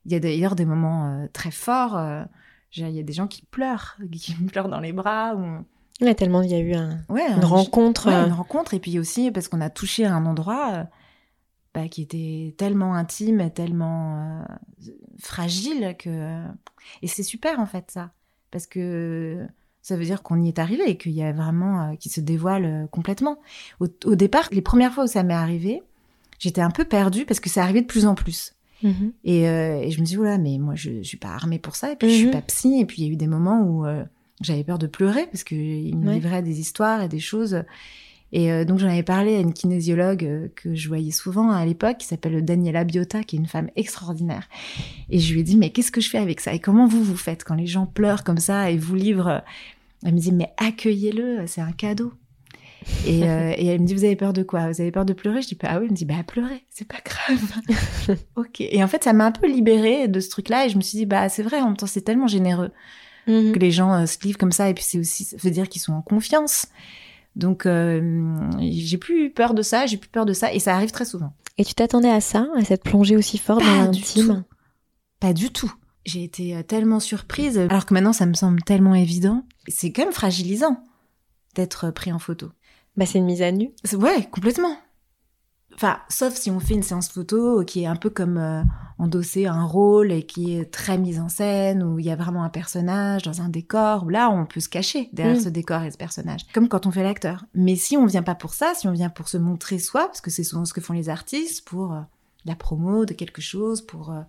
[0.06, 2.00] Il y a d'ailleurs des moments très forts.
[2.74, 5.34] il y a des gens qui pleurent, qui pleurent dans les bras.
[5.36, 5.58] Ou...
[6.02, 8.06] Ouais, tellement il y a eu un- Ouais, une un- rencontre.
[8.08, 8.72] Ouais, une rencontre.
[8.72, 10.86] Et puis aussi parce qu'on a touché à un endroit
[11.74, 16.42] bah, qui était tellement intime, et tellement euh, fragile que.
[17.02, 18.10] Et c'est super en fait ça,
[18.50, 19.46] parce que
[19.82, 22.20] ça veut dire qu'on y est arrivé et qu'il y a vraiment euh, qui se
[22.20, 23.38] dévoile euh, complètement.
[23.80, 25.82] Au, au départ, les premières fois où ça m'est arrivé,
[26.38, 28.52] j'étais un peu perdue parce que ça arrivait de plus en plus.
[28.82, 29.12] mhm.
[29.24, 31.76] Et, euh, et je me dis, voilà, mais moi, je, je suis pas armée pour
[31.76, 31.92] ça.
[31.92, 32.32] Et puis, je suis Mhm.
[32.32, 32.78] pas psy.
[32.80, 34.04] Et puis, il y a eu des moments où euh,
[34.42, 36.14] j'avais peur de pleurer parce qu'il me Ouais.
[36.14, 37.62] livrait des histoires et des choses.
[38.32, 41.64] Et euh, donc, j'en avais parlé à une kinésiologue euh, que je voyais souvent à
[41.64, 44.48] l'époque, qui s'appelle Daniela Biota, qui est une femme extraordinaire.
[45.08, 46.52] Et je lui ai dit, mais qu'est-ce que je fais avec ça?
[46.54, 49.42] Et comment vous, vous faites quand les gens pleurent comme ça et vous livrent?
[50.04, 52.12] Elle me dit, mais accueillez-le, c'est un cadeau.
[53.06, 54.70] Et, euh, et elle me dit, vous avez peur de quoi?
[54.70, 55.42] Vous avez peur de pleurer?
[55.42, 55.84] Je dis, ah oui.
[55.86, 58.16] Elle me dit, bah pleurer, c'est pas grave.
[58.36, 58.60] ok.
[58.60, 60.66] Et en fait, ça m'a un peu libérée de ce truc-là.
[60.66, 62.70] Et je me suis dit, bah c'est vrai, en même temps, c'est tellement généreux
[63.26, 63.52] Mhm.
[63.52, 64.68] que les gens euh, se livrent comme ça.
[64.68, 66.66] Et puis c'est aussi, ça veut dire qu'ils sont en confiance.
[67.36, 70.52] Donc euh, j'ai plus eu peur de ça, j'ai plus peur de ça.
[70.52, 71.32] Et ça arrive très souvent.
[71.58, 74.26] Et tu t'attendais à ça, à cette plongée aussi forte dans Pas du l'intime?
[74.48, 74.54] tout.
[75.20, 75.72] Pas du tout.
[76.06, 79.44] J'ai été euh, tellement surprise, alors que maintenant ça me semble tellement évident.
[79.68, 80.82] C'est quand même fragilisant
[81.54, 82.50] d'être euh, pris en photo.
[82.96, 83.70] Bah, c'est une mise à nu.
[83.92, 84.76] Ouais, complètement.
[85.74, 88.62] Enfin, sauf si on fait une séance photo qui est un peu comme euh,
[88.98, 92.44] endosser un rôle et qui est très mise en scène, où il y a vraiment
[92.44, 95.40] un personnage dans un décor, où là, on peut se cacher derrière Mm.
[95.40, 96.42] ce décor et ce personnage.
[96.52, 97.46] Comme quand on fait l'acteur.
[97.54, 100.20] Mais si on vient pas pour ça, si on vient pour se montrer soi, parce
[100.20, 102.00] que c'est souvent ce que font les artistes, pour euh,
[102.44, 104.20] la promo de quelque chose, pour euh,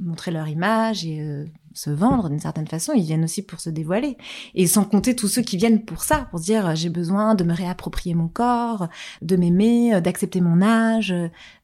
[0.00, 3.70] montrer leur image et euh, se vendre d'une certaine façon, ils viennent aussi pour se
[3.70, 4.16] dévoiler.
[4.54, 7.34] Et sans compter tous ceux qui viennent pour ça, pour se dire euh, j'ai besoin
[7.34, 8.88] de me réapproprier mon corps,
[9.22, 11.14] de m'aimer, euh, d'accepter mon âge.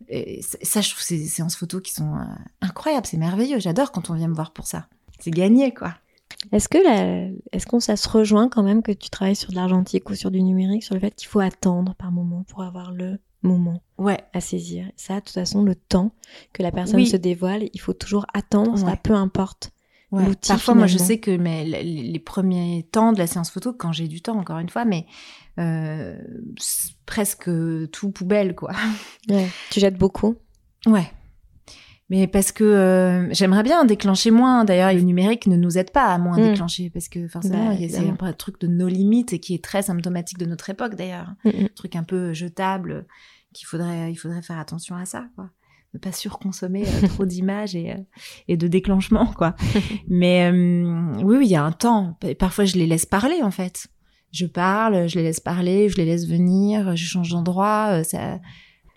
[0.08, 2.24] Et ça, je trouve ces séances photos qui sont euh,
[2.60, 3.58] incroyables, c'est merveilleux.
[3.58, 4.86] J'adore quand on vient me voir pour ça.
[5.18, 5.94] C'est gagné, quoi.
[6.52, 7.28] Est-ce que la...
[7.52, 10.30] est-ce qu'on ça se rejoint quand même que tu travailles sur de l'argentique ou sur
[10.30, 14.18] du numérique sur le fait qu'il faut attendre par moment pour avoir le moment Ouais,
[14.32, 14.86] à saisir?
[14.96, 16.12] Ça, de toute façon, le temps
[16.52, 17.06] que la personne Oui.
[17.06, 19.72] se dévoile, il faut toujours attendre, ça peu importe.
[20.12, 20.24] Ouais.
[20.46, 24.08] Parfois, moi, je sais que mais, les, premiers temps de la séance photo, quand j'ai
[24.08, 25.06] du temps, encore une fois, mais
[25.58, 26.16] euh,
[27.06, 27.50] presque
[27.90, 28.72] tout poubelle, quoi.
[29.28, 29.48] Ouais.
[29.70, 30.36] Tu jettes beaucoup
[30.86, 31.10] Ouais.
[32.08, 34.64] Mais parce que euh, j'aimerais bien déclencher moins.
[34.64, 36.50] D'ailleurs, le numérique ne nous aide pas à moins Mm.
[36.50, 39.82] déclencher parce que forcément, Bah, c'est un truc de nos limites et qui est très
[39.82, 41.34] symptomatique de notre époque d'ailleurs.
[41.44, 41.64] Mm, mm.
[41.64, 43.06] Un truc un peu jetable
[43.52, 45.50] qu'il faudrait, il faudrait faire attention à ça, quoi.
[45.96, 47.96] Ne pas surconsommer euh, trop d'images et, euh,
[48.48, 49.54] et de déclenchements, quoi.
[50.08, 52.18] Mais euh, oui, oui, il y a un temps.
[52.22, 53.86] Et Parfois, je les laisse parler, en fait.
[54.30, 58.04] Je parle, je les laisse parler, je les laisse venir, je change d'endroit.
[58.04, 58.38] Ça...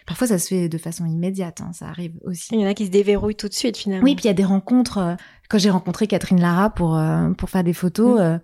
[0.06, 2.50] Parfois, ça se fait de façon immédiate, hein, ça arrive aussi.
[2.56, 4.04] Il y en a qui se déverrouillent tout de suite finalement.
[4.04, 5.16] Oui, puis il y a des rencontres.
[5.50, 7.00] Quand j'ai rencontré Catherine Lara pour,
[7.38, 8.42] pour faire des photos, Mm.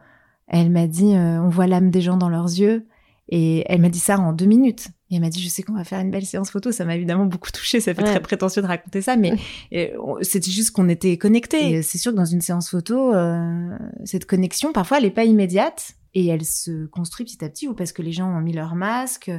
[0.47, 2.87] elle m'a dit on voit l'âme des gens dans leurs yeux.
[3.27, 4.89] Et elle m'a dit ça en deux minutes.
[5.11, 6.71] Et elle m'a dit je sais qu'on va faire une belle séance photo.
[6.71, 7.79] Ça m'a évidemment beaucoup touchée.
[7.79, 8.09] Ça fait Ouais.
[8.09, 9.33] très prétentieux de raconter ça, mais
[9.73, 9.87] euh,
[10.21, 11.71] c'était juste qu'on était connectés.
[11.73, 13.69] Et C'est sûr que dans une séance photo, euh,
[14.03, 15.91] cette connexion, parfois, elle n'est pas immédiate.
[16.17, 18.73] Et elle se construit petit à petit, ou parce que les gens ont mis leur
[18.75, 19.29] masque,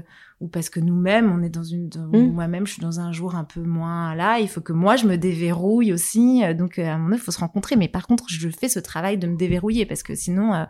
[0.41, 2.31] ou parce que nous-mêmes, on est dans une, dans- Mm.
[2.33, 4.39] moi-même, je suis dans un jour un peu moins là.
[4.39, 6.43] Il faut que moi, je me déverrouille aussi.
[6.55, 7.75] Donc, euh, à un moment il faut se rencontrer.
[7.77, 10.65] Mais par contre, je fais ce travail de me déverrouiller parce que sinon, euh,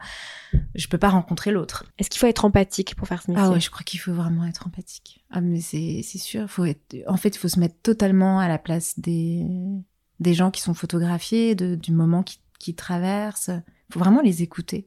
[0.77, 1.85] je peux pas rencontrer l'autre.
[1.99, 4.13] Est-ce qu'il faut être empathique pour faire ce métier Ah ouais, je crois qu'il faut
[4.15, 5.25] vraiment être empathique.
[5.31, 6.49] Ah, mais c'est, c'est sûr.
[6.49, 9.45] Faut être, en fait, il faut se mettre totalement à la place des,
[10.21, 13.51] des gens qui sont photographiés, de, du moment qui, qui traversent.
[13.51, 14.87] Il faut vraiment les écouter.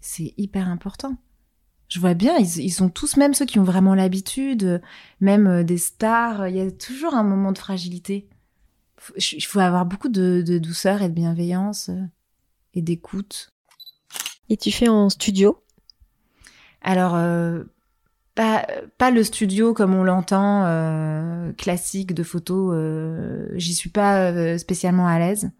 [0.00, 1.16] C'est hyper important.
[1.88, 4.82] Je vois bien, ils, ils sont tous, même ceux qui ont vraiment l'habitude,
[5.20, 8.28] même euh, des stars, il y a toujours un moment de fragilité.
[9.16, 12.02] Il faut avoir beaucoup de, de douceur et de bienveillance euh,
[12.74, 13.50] et d'écoute.
[14.48, 15.62] Et tu fais en studio?
[16.82, 17.62] Alors, euh,
[18.34, 18.66] pas,
[18.98, 22.72] pas le studio comme on l'entend, euh, classique de photo.
[22.72, 25.50] euh, J'y suis pas spécialement à l'aise.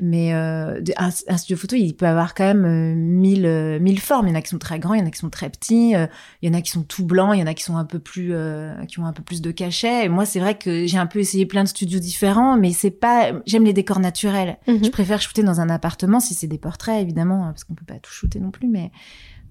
[0.00, 4.00] Mais euh, un, un studio photo, il peut avoir quand même euh, mille, euh, mille
[4.00, 4.26] formes.
[4.26, 5.48] Il y en a qui sont très grands, il y en a qui sont très
[5.50, 6.06] petits, euh,
[6.42, 7.84] il y en a qui sont tout blancs, il y en a qui sont un
[7.84, 10.04] peu plus, euh, qui ont un peu plus de cachet.
[10.06, 12.90] Et moi, c'est vrai que j'ai un peu essayé plein de studios différents, mais c'est
[12.90, 13.32] pas.
[13.46, 14.58] J'aime les décors naturels.
[14.66, 14.84] Mhm.
[14.84, 17.84] Je préfère shooter dans un appartement si c'est des portraits, évidemment, hein, parce qu'on peut
[17.86, 18.90] pas tout shooter non plus, mais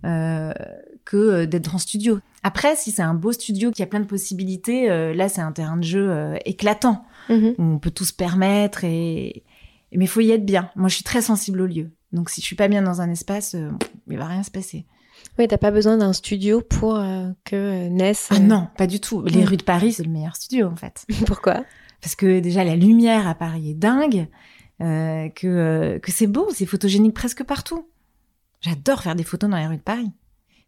[0.06, 0.52] euh,
[1.06, 2.20] que d'être en studio.
[2.44, 5.78] Après, si c'est un beau studio qui a plein de possibilités, là, c'est un terrain
[5.78, 7.54] de jeu éclatant Mhm.
[7.58, 9.44] où on peut tout se permettre et
[9.96, 10.70] mais il faut y être bien.
[10.76, 11.92] Moi, je suis très sensible au lieu.
[12.12, 13.72] Donc, si je suis pas bien dans un espace, euh,
[14.08, 14.86] il va rien se passer.
[15.40, 18.28] Oui, t'as pas besoin d'un studio pour euh, que euh, naisse.
[18.32, 19.24] Ah euh, non, pas du tout.
[19.24, 21.06] Les rues de Paris, c'est le meilleur studio en fait.
[21.26, 21.66] Pourquoi?
[22.02, 24.28] Parce que déjà la lumière à Paris est dingue,
[24.80, 27.88] que que c'est beau, c'est photogénique presque partout.
[28.60, 30.12] J'adore faire des photos dans les rues de Paris.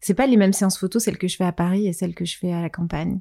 [0.00, 2.24] C'est pas les mêmes séances photos celles que je fais à Paris et celles que
[2.24, 3.20] je fais à la campagne.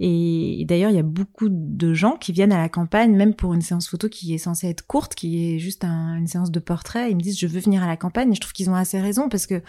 [0.00, 3.52] Et d'ailleurs, il y a beaucoup de gens qui viennent à la campagne, même pour
[3.52, 6.60] une séance photo qui est censée être courte, qui est juste un- une séance de
[6.60, 7.10] portrait.
[7.10, 8.30] Ils me disent, je veux venir à la campagne.
[8.30, 9.60] Et je trouve qu'ils ont assez raison parce que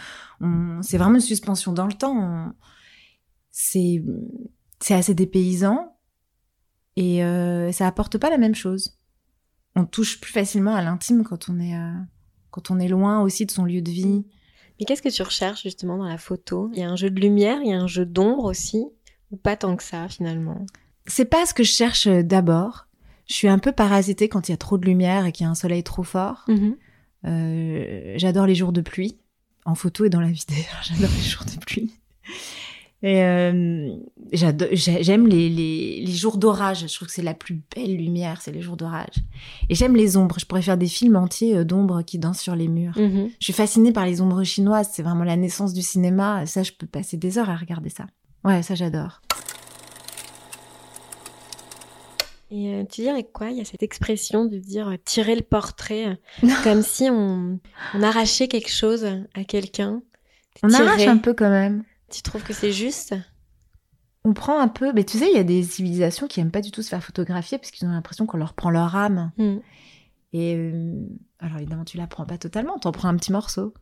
[0.82, 2.54] c'est vraiment une suspension dans le temps.
[3.52, 4.04] C'est
[4.90, 5.96] assez dépaysant
[6.96, 9.00] et euh, ça apporte pas la même chose.
[9.76, 11.94] On touche plus facilement à l'intime quand on est euh,
[12.52, 14.26] quand on est loin aussi de son lieu de vie.
[14.80, 16.70] Mais qu'est-ce que tu recherches justement dans la photo?
[16.74, 18.86] Il y a un jeu de lumière, il y a un jeu d'ombre aussi,
[19.32, 20.66] ou pas tant que ça finalement
[21.06, 22.88] C'est pas ce que je cherche euh, d'abord.
[23.28, 25.48] Je suis un peu parasitée quand il y a trop de lumière et qu'il y
[25.48, 26.46] a un soleil trop fort.
[26.48, 26.76] Mhm.
[27.26, 29.18] Euh, j'adore les jours de pluie,
[29.66, 30.82] en photo et dans la vie d'ailleurs.
[30.84, 31.92] J'adore les jours de pluie.
[33.02, 33.94] Et euh,
[34.34, 36.86] j'aime les, les, les jours d'orage.
[36.88, 39.16] Je trouve que c'est la plus belle lumière, c'est les jours d'orage.
[39.70, 40.36] Et j'aime les ombres.
[40.38, 42.98] Je pourrais faire des films entiers d'ombres qui dansent sur les murs.
[42.98, 43.30] Mhm.
[43.40, 44.90] Je suis fascinée par les ombres chinoises.
[44.92, 46.46] C'est vraiment la naissance du cinéma.
[46.46, 48.06] Ça, je peux passer des heures à regarder ça.
[48.44, 49.22] Ouais, ça, j'adore.
[52.52, 53.52] Et euh, tu dirais quoi?
[53.52, 57.60] Il y a cette expression de dire euh, tirer le portrait, euh, comme si on,
[57.94, 60.02] on arrachait quelque chose à quelqu'un.
[60.64, 60.88] On Tirer.
[60.88, 61.84] arrache un peu quand même.
[62.10, 63.16] Tu trouves que c'est juste?
[64.26, 64.92] On prend un peu.
[64.94, 67.04] Mais tu sais, il y a des civilisations qui aiment pas du tout se faire
[67.04, 69.32] photographier parce qu'ils ont l'impression qu'on leur prend leur âme.
[69.38, 69.58] Hmm.
[70.34, 70.96] Et euh,
[71.40, 72.80] alors évidemment, tu la prends pas totalement.
[72.80, 73.74] T'en prends un petit morceau.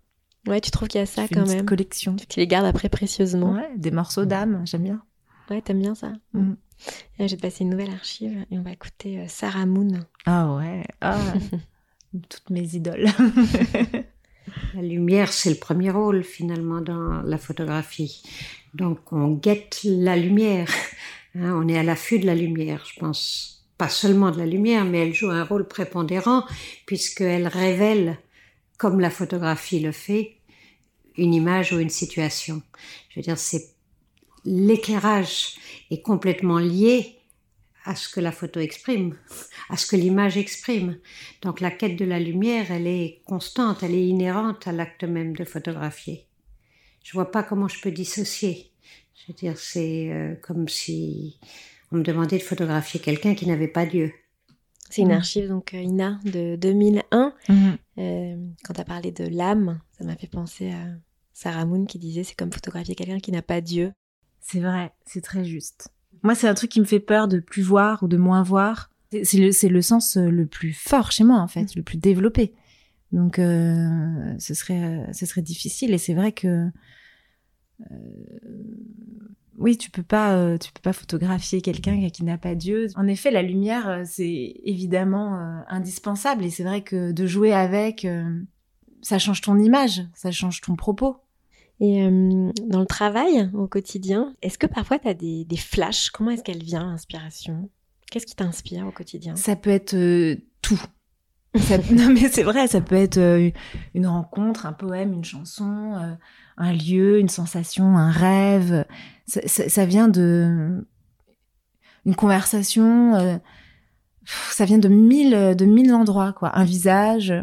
[0.45, 1.65] Ouais, tu trouves qu'il y a ça Tu fais quand une même.
[1.65, 2.15] collection.
[2.29, 3.53] Tu les gardes après précieusement.
[3.53, 4.61] Ouais, des morceaux d'âme.
[4.65, 5.01] J'aime bien.
[5.49, 6.57] Ouais, t'aimes bien ça Mhm.
[7.19, 9.99] Et Je vais te passer une nouvelle archive et on va écouter euh, Sarah Moon.
[10.25, 10.83] Ah ouais.
[11.01, 11.17] Ah.
[12.29, 13.07] Toutes mes idoles.
[14.73, 18.23] La lumière, c'est le premier rôle finalement dans la photographie.
[18.73, 20.69] Donc on guette la lumière.
[21.35, 23.65] Hein, on est à l'affût de la lumière, je pense.
[23.77, 26.43] Pas seulement de la lumière, mais elle joue un rôle prépondérant
[26.85, 28.17] puisqu'elle révèle,
[28.77, 30.37] comme la photographie le fait,
[31.17, 32.61] une image ou une situation.
[33.09, 33.73] Je veux dire, c'est
[34.45, 35.57] l'éclairage
[35.91, 37.17] est complètement lié
[37.83, 39.17] à ce que la photo exprime,
[39.69, 40.97] à ce que l'image exprime.
[41.41, 45.35] Donc la quête de la lumière, elle est constante, elle est inhérente à l'acte même
[45.35, 46.27] de photographier.
[47.03, 48.71] Je vois pas comment je peux dissocier.
[49.15, 51.39] Je veux dire, c'est euh, comme si
[51.91, 54.13] on me demandait de photographier quelqu'un qui n'avait pas Dieu.
[54.89, 55.13] C'est une Mhm.
[55.15, 57.33] archive, donc euh, Ina, de 2001.
[57.49, 57.77] Mhm.
[57.99, 60.85] Euh, quand tu as parlé de l'âme, ça m'a fait penser à
[61.33, 63.91] Sarah Moon qui disait c'est comme photographier quelqu'un qui n'a pas Dieu.
[64.39, 65.89] C'est vrai, c'est très juste.
[66.23, 68.89] Moi, c'est un truc qui me fait peur de plus voir ou de moins voir.
[69.11, 72.53] C'est- le, le sens euh, le plus fort chez moi, en fait, le plus développé.
[73.11, 75.93] Donc, euh, ce, serait, ce serait difficile.
[75.93, 76.69] Et c'est vrai que.
[77.91, 78.37] euh,
[79.57, 82.87] oui, tu peux pas, euh, tu peux pas photographier quelqu'un qui n'a pas Dieu.
[82.95, 86.45] En effet, la lumière, euh, c'est évidemment euh, indispensable.
[86.45, 88.39] Et c'est vrai que de jouer avec, euh,
[89.01, 91.17] ça change ton image, ça change ton propos.
[91.79, 96.09] Et euh, dans le travail, au quotidien, est-ce que parfois tu as des, des flashs?
[96.09, 97.69] Comment est-ce qu'elle vient, l'inspiration?
[98.11, 99.35] Qu'est-ce qui t'inspire au quotidien?
[99.35, 100.81] Ça peut être euh, tout.
[101.55, 103.49] Ça- non mais c'est vrai, ça peut être euh,
[103.93, 106.13] une rencontre, un poème, une chanson, euh,
[106.57, 108.85] un lieu, une sensation, un rêve.
[109.27, 110.85] Ça, ça- ça vient de
[112.05, 113.15] une conversation.
[113.15, 113.37] euh,
[114.51, 116.57] ça vient de mille de mille endroits quoi.
[116.57, 117.33] Un visage.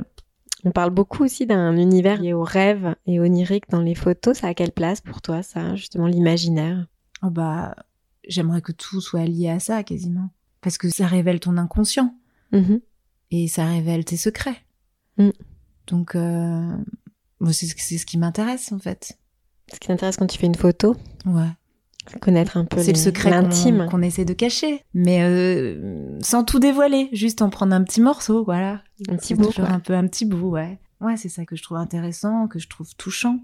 [0.66, 4.38] On parle beaucoup aussi d'un univers lié au rêve et onirique dans les photos.
[4.38, 6.86] Ça a quelle place pour toi, ça, justement, l'imaginaire?
[7.22, 7.74] Oh bah
[8.26, 10.30] j'aimerais que tout soit lié à ça quasiment
[10.62, 12.14] parce que ça révèle ton inconscient
[12.52, 12.80] Mhm.
[13.30, 14.56] et ça révèle tes secrets.
[15.18, 15.30] Mm.
[15.88, 16.76] Donc euh,
[17.40, 19.18] moi, c'est ce- qui m'intéresse en fait.
[19.72, 20.94] Ce qui t'intéresse quand tu fais une photo,
[21.26, 21.48] Ouais.
[22.10, 23.86] c'est connaître un peu C'est le secret qu'on l'intime.
[23.90, 28.44] qu'on essaie de cacher, mais euh, sans tout dévoiler, juste en prendre un petit morceau,
[28.44, 28.82] voilà.
[29.08, 30.78] Un petit bout, toujours un peu un petit bout, ouais.
[31.00, 33.40] Ouais, c'est ça que je trouve intéressant, que je trouve touchant.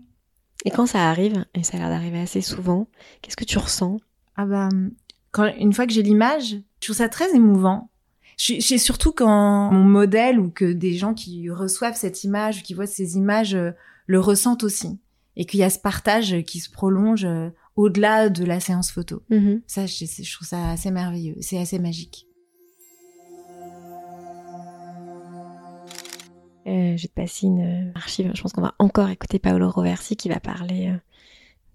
[0.65, 2.87] Et quand ça arrive, et ça a l'air d'arriver assez souvent,
[3.23, 3.97] qu'est-ce que tu ressens?
[4.37, 4.69] Ah bah,
[5.33, 6.51] quand, une fois que j'ai l'image,
[6.81, 7.90] je trouve ça très émouvant.
[8.43, 12.73] C'est surtout quand mon modèle ou que des gens qui reçoivent cette image, ou qui
[12.73, 13.73] voient ces images, euh,
[14.07, 14.99] le ressentent aussi.
[15.37, 19.23] Et qu'il y a ce partage qui se prolonge euh, au-delà de la séance photo.
[19.67, 21.37] Ça, je, je trouve ça assez merveilleux.
[21.41, 22.27] C'est assez magique.
[26.67, 28.31] Euh, je vais te passer une archive.
[28.35, 30.95] Je pense qu'on va encore écouter Paolo Roversi qui va parler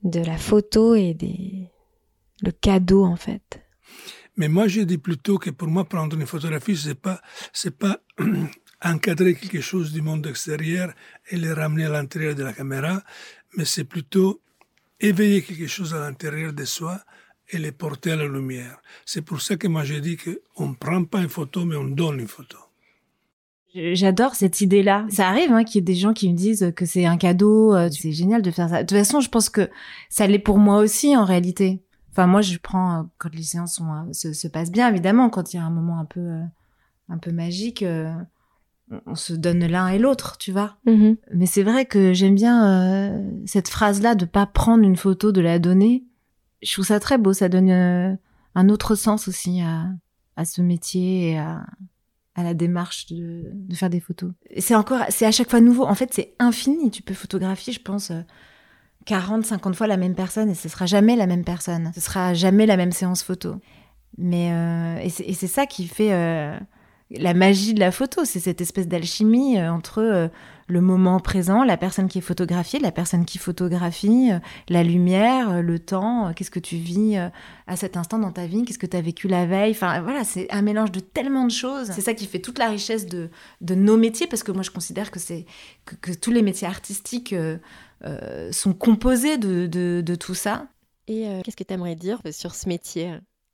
[0.04, 1.70] de la photo et des
[2.42, 3.62] le cadeau en fait.
[4.38, 7.22] Mais moi, je dis plutôt que pour moi, prendre une photographie, c'est pas,
[7.54, 8.02] c'est pas
[8.84, 10.94] encadrer quelque chose du monde extérieur
[11.30, 13.02] et le ramener à l'intérieur de la caméra,
[13.56, 14.42] mais c'est plutôt
[15.00, 17.00] éveiller quelque chose à l'intérieur de soi
[17.50, 18.78] et le porter à la lumière.
[19.06, 21.86] C'est pour ça que moi, je dis qu'on ne prend pas une photo, mais on
[21.86, 22.58] donne une photo.
[23.76, 25.06] J'adore cette idée-là.
[25.10, 27.76] Ça arrive hein, qu'il y ait des gens qui me disent que c'est un cadeau,
[27.76, 28.84] euh, c'est génial de faire ça.
[28.84, 29.70] De toute façon, je pense que
[30.10, 31.82] ça l'est pour moi aussi en réalité.
[32.16, 35.30] Enfin, moi, je prends euh, quand les séances sont, euh, se, se passent bien, évidemment,
[35.30, 36.42] quand il y a un moment un peu, euh,
[37.10, 40.78] un peu magique, on, on se donne l'un et l'autre, tu vois.
[41.34, 45.60] Mais c'est vrai que j'aime bien cette phrase-là de pas prendre une photo, de la
[45.60, 46.06] donner.
[46.62, 47.34] Je trouve ça très beau.
[47.34, 49.90] Ça donne un autre sens aussi à,
[50.38, 51.66] à ce métier et à,
[52.36, 54.32] à la démarche de, de faire des photos.
[54.58, 55.86] C'est encore, c'est à chaque fois nouveau.
[55.86, 56.92] En fait, c'est infini.
[56.92, 58.12] Tu peux photographier, je pense,
[59.06, 61.92] 40, 50 fois la même personne et ce sera jamais la même personne.
[61.94, 63.56] Ce sera jamais la même séance photo.
[64.18, 66.58] Mais euh, et c'est ça qui fait euh,
[67.12, 68.26] la magie de la photo.
[68.26, 70.32] C'est cette espèce d'alchimie euh, entre
[70.68, 74.32] le moment présent, la personne qui est photographiée, la personne qui photographie,
[74.68, 77.18] la lumière, le temps, qu'est-ce que tu vis
[77.68, 79.72] à cet instant dans ta vie, qu'est-ce que tu as vécu la veille.
[79.72, 81.92] Enfin voilà, c'est un mélange de tellement de choses.
[81.92, 83.30] C'est ça qui fait toute la richesse de,
[83.62, 85.46] de nos métiers, parce que moi je considère que, c'est,
[86.02, 87.36] que tous les métiers artistiques
[88.06, 90.68] euh, sont composés de, de, de tout ça.
[91.08, 93.14] Et euh, qu'est-ce que tu aimerais dire sur ce métier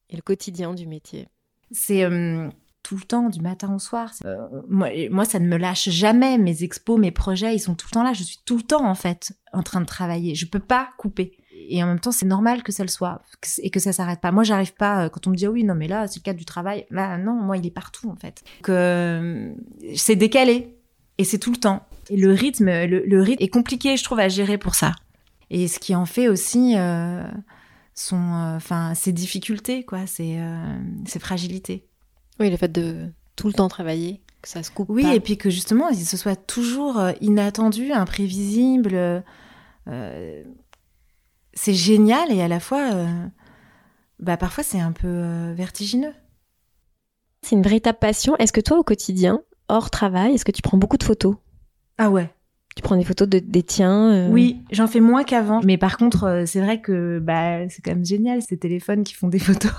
[0.10, 1.28] et le quotidien du métier?
[1.72, 2.50] C'est euh,
[2.84, 4.12] tout le temps, du matin au soir.
[4.26, 4.38] Euh,
[4.68, 6.38] moi, moi, ça ne me lâche jamais.
[6.38, 8.14] Mes expos, mes projets, ils sont tout le temps là.
[8.14, 10.36] Je suis tout le temps, en fait, en train de travailler.
[10.36, 11.38] Je peux pas couper.
[11.54, 13.22] Et en même temps, c'est normal que ça le soit
[13.60, 14.32] et que ça s'arrête pas.
[14.32, 16.40] Moi, j'arrive pas, quand on me dit, ah oui, non, mais là, c'est le cadre
[16.40, 16.86] du travail.
[16.90, 18.44] Là, non, moi, il est partout, en fait.
[18.64, 19.54] Que euh,
[19.96, 20.78] c'est décalé.
[21.18, 21.86] Et c'est tout le temps.
[22.12, 24.92] Et le rythme, le, le rythme est compliqué, je trouve, à gérer pour ça.
[25.50, 27.24] Et ce qui en fait aussi euh,
[27.94, 31.88] son, euh, enfin, ses difficultés, quoi, ses, euh, ses fragilités.
[32.40, 35.16] Oui, le fait de tout le temps travailler, que ça se coupe Oui, pas.
[35.16, 38.92] et puis que justement, il se soit toujours euh, inattendu, imprévisible.
[38.94, 39.22] euh,
[39.88, 40.44] euh,
[41.54, 43.08] c'est génial et à la fois, euh,
[44.20, 46.14] bah, parfois, c'est un peu euh, vertigineux.
[47.42, 48.36] C'est une véritable passion.
[48.38, 51.36] Est-ce que toi, au quotidien, hors travail, est-ce que tu prends beaucoup de photos?
[52.04, 52.34] Ah ouais.
[52.76, 55.62] Tu prends des photos de, des tiens euh, Oui, j'en fais moins qu'avant.
[55.64, 59.14] Mais par contre, euh, c'est vrai que bah, c'est quand même génial, ces téléphones qui
[59.14, 59.72] font des photos.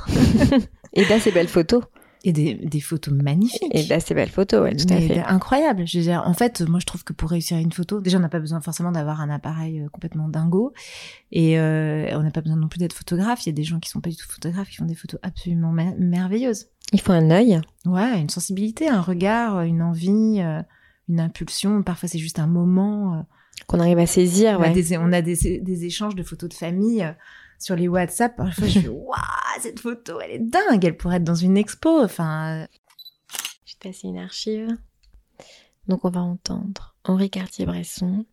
[0.93, 1.83] Et d'assez belles photos.
[2.23, 3.67] Et des, des photos magnifiques.
[3.73, 5.19] Et d'assez belles photos, ouais, tout à fait.
[5.19, 5.85] Incroyable.
[5.85, 8.21] Je veux dire, en fait, moi, je trouve que pour réussir une photo, déjà, on
[8.21, 10.73] n'a pas besoin forcément d'avoir un appareil euh, complètement dingo.
[11.33, 13.45] Et euh, on n'a pas besoin non plus d'être photographe.
[13.45, 15.19] Il y a des gens qui sont pas du tout photographes, qui font des photos
[15.25, 16.67] absolument mer- merveilleuses.
[16.93, 17.61] Il faut un œil.
[17.85, 20.41] Ouais, une sensibilité, un regard, une envie,
[21.13, 21.83] une impulsion.
[21.83, 23.15] Parfois, c'est juste un moment.
[23.19, 23.23] euh.
[23.69, 26.55] Qu'on arrive à saisir, on, a des, on a des, des échanges de photos de
[26.55, 27.13] famille euh,
[27.59, 28.35] sur les WhatsApp.
[28.37, 30.85] Parfois, je fais Waouh, cette photo, elle est dingue.
[30.85, 32.03] Elle pourrait être dans une expo.
[32.03, 32.67] Enfin, euh,
[33.65, 34.69] Je te passe une archive.
[35.89, 38.25] Donc on va entendre Henri Cartier-Bresson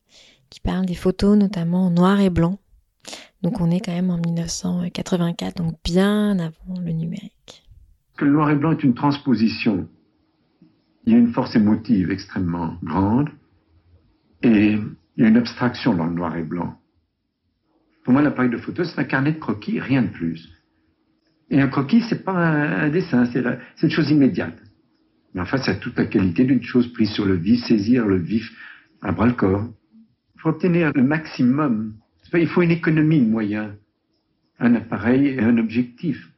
[0.49, 2.57] qui parle des photos notamment en noir et blanc.
[3.41, 7.63] Donc on est quand même en 1984, donc bien avant le numérique.
[8.17, 9.87] que le noir et blanc est une transposition.
[11.05, 13.29] Il y a une force émotive extrêmement grande
[14.43, 16.77] et il y a une abstraction dans le noir et blanc.
[18.03, 20.49] Pour moi, l'appareil de photo, c'est un carnet de croquis, rien de plus.
[21.49, 24.57] Et un croquis, c'est pas un, dessin, c'est une chose immédiate.
[25.33, 28.17] Mais enfin, ça a toute la qualité d'une chose prise sur le vif, saisir le
[28.17, 28.49] vif
[29.01, 29.67] à bras le corps.
[30.35, 31.95] Il faut obtenir le maximum.
[32.33, 33.73] Il faut une économie de moyens,
[34.59, 36.29] un appareil et un objectif.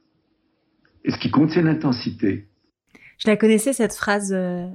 [1.04, 2.48] Et ce qui compte, c'est l'intensité.
[3.24, 4.68] Je la connaissais cette phrase euh,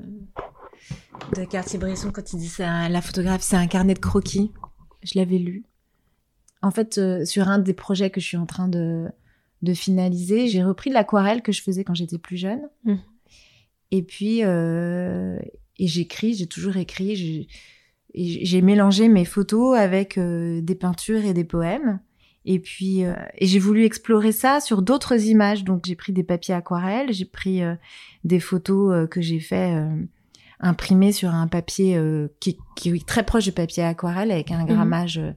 [1.36, 4.52] de Cartier-Bresson quand il dit ça, la photographie c'est un carnet de croquis.
[5.02, 5.64] Je l'avais lu.
[6.62, 9.08] En fait, euh, sur un des projets que je suis en train de,
[9.62, 12.62] de finaliser, j'ai repris l'aquarelle que je faisais quand j'étais plus jeune.
[12.84, 12.98] Mhm.
[13.90, 15.38] Et puis, euh,
[15.78, 17.48] et j'écris, j'ai toujours écrit.
[18.14, 22.00] j'ai- mélangé mes photos avec des peintures et des poèmes.
[22.46, 25.64] Et puis, euh, et j'ai voulu explorer ça sur d'autres images.
[25.64, 27.74] Donc, j'ai pris des papiers aquarelles, j'ai pris euh,
[28.24, 29.90] des photos euh, que j'ai fait euh,
[30.60, 34.64] imprimer sur un papier euh, qui, qui est très proche du papier aquarelle avec un
[34.64, 35.32] grammage euh,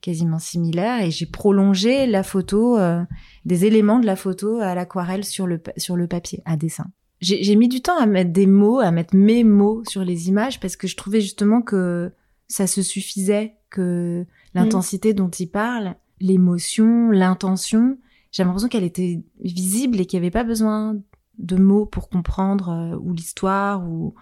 [0.00, 3.02] quasiment similaire et j'ai prolongé la photo euh,
[3.44, 6.86] des éléments de la photo à l'aquarelle sur le sur le papier à dessin.
[7.20, 10.28] J'ai j'ai mis du temps à mettre des mots, à mettre mes mots sur les
[10.28, 12.12] images parce que je trouvais justement que
[12.48, 17.98] ça se suffisait que l'intensité dont il parle, l'émotion, l'intention,
[18.32, 20.96] j'ai l'impression qu'elle était visible et qu'il n'y avait pas besoin
[21.38, 24.14] de mots pour comprendre euh, ou l'histoire ou,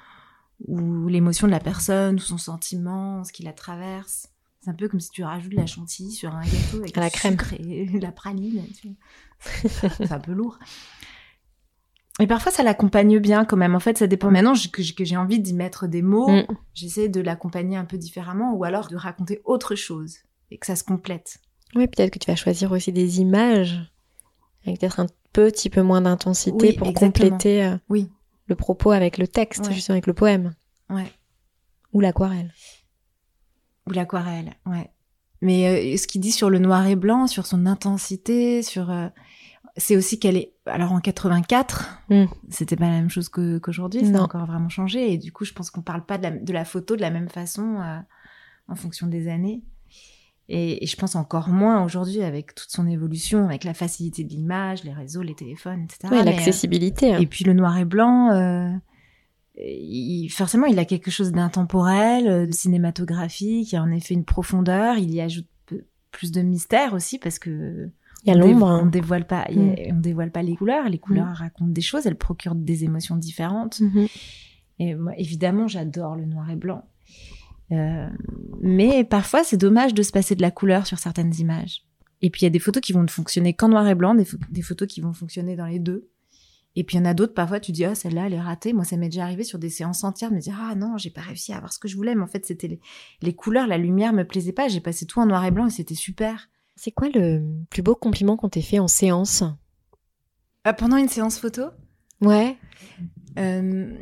[0.67, 4.29] ou l'émotion de la personne ou son sentiment, ce qui la traverse.
[4.61, 7.11] C'est un peu comme si tu rajoutes de la chantilly sur un gâteau avec la
[7.11, 7.37] crème.
[7.59, 8.63] et de la praline.
[9.41, 10.59] C'est un peu lourd.
[12.21, 13.77] Et parfois, ça l'accompagne bien quand même.
[13.77, 14.31] En fait, ça dépend.
[14.33, 16.47] Maintenant je- que j'ai que j'ai envie d'y mettre des mots, Mm.
[16.75, 20.19] j'essaie de l'accompagner un peu différemment ou alors de raconter autre chose
[20.51, 21.39] et que ça se complète.
[21.75, 23.79] Oui, peut-être que tu vas choisir aussi des images
[24.67, 27.29] avec peut-être un petit peu moins d'intensité Oui, pour exactement.
[27.31, 28.11] compléter euh, Oui.
[28.47, 29.73] le propos avec le texte, Ouais.
[29.75, 30.55] justement avec le poème
[30.91, 31.11] Ouais.
[31.93, 32.53] ou l'aquarelle.
[33.87, 34.91] Ou l'aquarelle, ouais.
[35.41, 39.09] Mais euh, ce qu'il dit sur le noir et blanc, sur son intensité, sur, euh,
[39.77, 40.53] c'est aussi qu'elle est.
[40.67, 42.25] Alors en 84, Mm.
[42.51, 45.13] c'était pas la même chose qu'aujourd'hui, ça a encore vraiment changé.
[45.13, 47.11] Et du coup, je pense qu'on parle pas de la, de la photo de la
[47.11, 47.77] même façon
[48.67, 49.63] en fonction des années.
[50.51, 54.31] Et, et je pense encore moins aujourd'hui avec toute son évolution, avec la facilité de
[54.31, 56.09] l'image, les réseaux, les téléphones, etc.
[56.11, 57.15] Oui, euh, l'accessibilité.
[57.15, 57.19] hein.
[57.21, 58.71] et puis le noir et blanc, euh,
[59.57, 64.15] il- forcément, il a quelque chose d'intemporel, euh, de cinématographique, il y a en effet
[64.15, 65.47] une profondeur, il y ajoute
[66.11, 67.91] plus de mystère aussi parce que
[68.25, 68.67] Il y a l'ombre.
[68.67, 68.87] On hein.
[68.87, 70.89] dévoile pas, a- on dévoile pas les couleurs.
[70.89, 73.81] Les couleurs racontent des choses, elles procurent des émotions différentes.
[73.81, 74.07] Mhm.
[74.81, 76.85] Et moi, évidemment, j'adore le noir et blanc.
[77.71, 78.09] Euh,
[78.61, 81.85] mais parfois, c'est dommage de se passer de la couleur sur certaines images.
[82.23, 84.15] Et puis, il y a des photos qui vont ne fonctionner qu'en noir et blanc,
[84.15, 86.09] des, pho- des photos qui vont fonctionner dans les deux.
[86.77, 88.73] Et puis, il y en a d'autres, parfois, tu dis, ah, celle-là, elle est ratée.
[88.73, 91.11] Moi, ça m'est déjà arrivé sur des séances entières de me dire, ah non, j'ai
[91.11, 92.15] pas réussi à avoir ce que je voulais.
[92.15, 92.81] Mais en fait, c'était les,
[93.23, 94.69] les couleurs, la lumière me plaisait pas.
[94.69, 96.49] J'ai passé tout en noir et blanc et c'était super.
[96.77, 99.43] C'est quoi le plus beau compliment qu'on t'ait fait en séance?
[100.65, 101.63] Ah, pendant une séance photo?
[102.21, 102.57] Ouais.
[103.39, 103.97] Euh,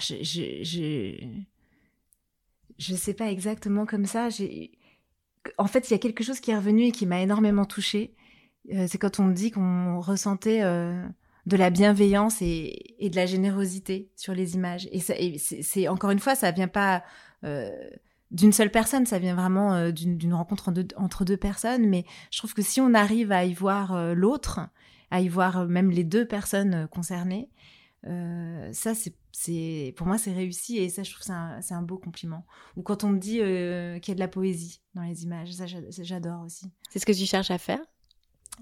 [0.00, 1.14] je, je, je,
[2.78, 4.28] je sais pas exactement comme ça.
[5.58, 8.14] En fait, il y a quelque chose qui est revenu et qui m'a énormément touchée.
[8.72, 11.02] Euh, c'est quand on me dit qu'on ressentait euh,
[11.46, 14.88] de la bienveillance et, de la générosité sur les images.
[14.92, 15.00] Et,
[15.38, 17.02] c'est, encore une fois, ça vient pas
[17.44, 17.70] euh,
[18.30, 21.88] d'une seule personne, ça vient vraiment d'une, rencontre entre deux personnes.
[21.88, 24.60] Mais je trouve que si on arrive à y voir l'autre,
[25.10, 27.48] à y voir même les deux personnes concernées,
[28.06, 28.92] euh, ça,
[29.32, 32.46] c'est, pour moi, c'est réussi et ça, je trouve que c'est un, beau compliment.
[32.76, 35.52] Ou quand on me dit euh, qu'il y a de la poésie dans les images,
[35.52, 36.70] ça, j'a- ça, j'adore aussi.
[36.90, 37.80] C'est ce que tu cherches à faire?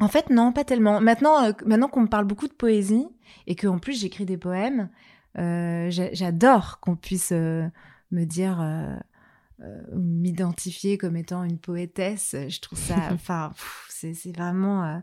[0.01, 1.01] En fait, non, pas tellement.
[1.01, 3.07] Maintenant, euh, maintenant qu'on me parle beaucoup de poésie
[3.47, 4.91] et qu'en plus j'écris des poèmes,
[5.34, 8.59] j'a- j'adore qu'on puisse me dire,
[9.93, 12.34] m'identifier comme étant une poétesse.
[12.49, 13.53] Je trouve ça, enfin,
[13.89, 15.03] c'est vraiment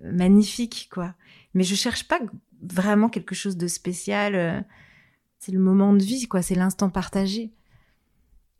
[0.00, 1.14] magnifique, quoi.
[1.54, 2.20] Mais je cherche pas
[2.72, 4.34] vraiment quelque chose de spécial.
[4.34, 4.60] euh,
[5.38, 6.42] C'est le moment de vie, quoi.
[6.42, 7.52] C'est l'instant partagé.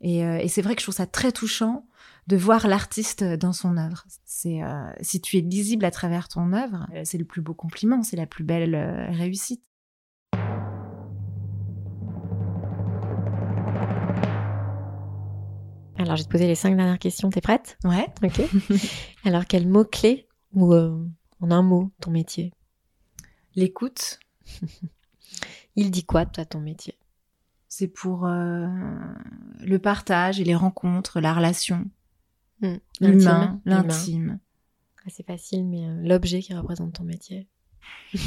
[0.01, 1.85] Et, euh, et c'est vrai que je trouve ça très touchant
[2.27, 4.03] de voir l'artiste dans son œuvre.
[4.25, 8.03] C'est euh, si tu es lisible à travers ton œuvre, c'est le plus beau compliment,
[8.03, 8.75] c'est la plus belle
[9.11, 9.61] réussite.
[15.97, 17.29] Alors, je vais te poser les cinq dernières questions.
[17.29, 17.77] T'es prête?
[17.83, 18.07] Ouais.
[18.23, 18.41] Ok.
[19.25, 21.05] Alors, quel mot-clé ou euh,
[21.41, 22.51] en un mot ton métier?
[23.55, 24.19] L'écoute,
[25.75, 26.97] Il dit quoi, toi, ton métier?
[27.67, 28.67] C'est pour euh,
[29.59, 31.89] le partage et les rencontres, la relation,
[32.61, 32.75] Hmm.
[33.01, 34.39] l'humain, l'intime.
[35.05, 37.47] Ah, C'est facile, mais euh, l'objet qui représente ton métier.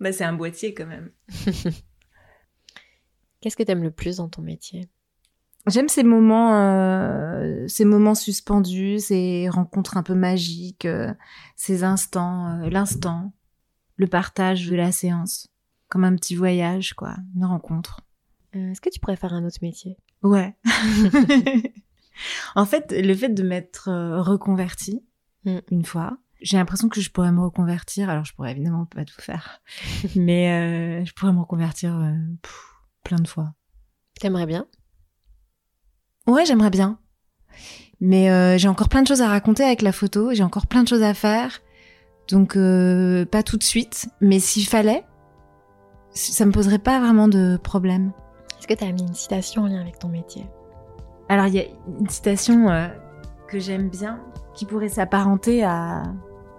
[0.00, 1.10] Bah, c'est un boîtier quand même.
[3.40, 4.88] Qu'est-ce que t'aimes le plus dans ton métier?
[5.66, 11.12] J'aime ces moments, euh, ces moments suspendus, ces rencontres un peu magiques, euh,
[11.56, 13.32] ces instants, euh, l'instant,
[13.96, 15.48] le partage de la séance,
[15.88, 18.00] comme un petit voyage, quoi, une rencontre.
[18.56, 19.96] Euh, Est-ce que tu pourrais faire un autre métier?
[20.22, 20.54] Ouais.
[22.54, 25.02] en fait, le fait de m'être euh, reconvertie
[25.44, 25.58] Mm.
[25.70, 28.10] une fois, j'ai l'impression que je pourrais me reconvertir.
[28.10, 29.60] Alors, je pourrais évidemment pas tout faire,
[30.16, 33.54] mais euh, je pourrais me reconvertir euh, pff, plein de fois.
[34.20, 34.66] T'aimerais bien?
[36.26, 36.98] Ouais, j'aimerais bien.
[38.00, 40.82] Mais euh, j'ai encore plein de choses à raconter avec la photo, j'ai encore plein
[40.82, 41.60] de choses à faire.
[42.30, 45.04] Donc euh, pas tout de suite, mais s'il fallait,
[46.10, 48.12] ça me poserait pas vraiment de problème.
[48.58, 50.46] Est-ce que t'as mis une citation en lien avec ton métier?
[51.28, 51.64] Alors il y a
[52.00, 52.88] une citation euh,
[53.48, 54.20] que j'aime bien
[54.54, 56.02] qui pourrait s'apparenter à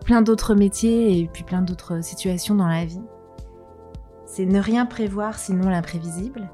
[0.06, 3.02] plein d'autres métiers et puis plein d'autres situations dans la vie.
[4.26, 6.50] C'est ne rien prévoir sinon l'imprévisible,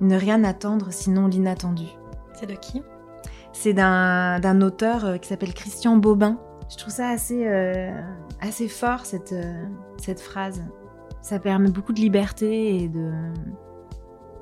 [0.00, 1.86] ne rien attendre sinon l'inattendu.
[2.34, 2.82] C'est de qui?
[3.52, 6.38] C'est d'un d'un auteur euh, qui s'appelle Christian Bobin.
[6.72, 7.92] Je trouve ça assez, euh,
[8.40, 9.64] assez fort, cette, euh,
[9.98, 10.64] cette phrase.
[11.20, 13.12] Ça permet beaucoup de liberté et, de,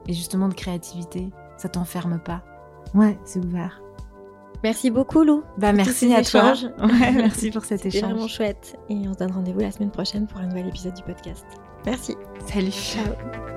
[0.07, 1.29] et justement de créativité.
[1.57, 2.45] Ça t'enferme pas.
[2.95, 3.83] Ouais, c'est ouvert.
[4.63, 5.43] Merci beaucoup, Lou.
[5.59, 6.53] Bah, merci à toi.
[6.79, 8.13] Ouais, merci pour cet échange.
[8.13, 8.77] vraiment chouette.
[8.89, 11.47] Et on se donne rendez-vous la semaine prochaine pour un nouvel épisode du podcast.
[11.85, 12.17] Merci.
[12.47, 12.71] Salut.
[12.71, 13.50] Ciao.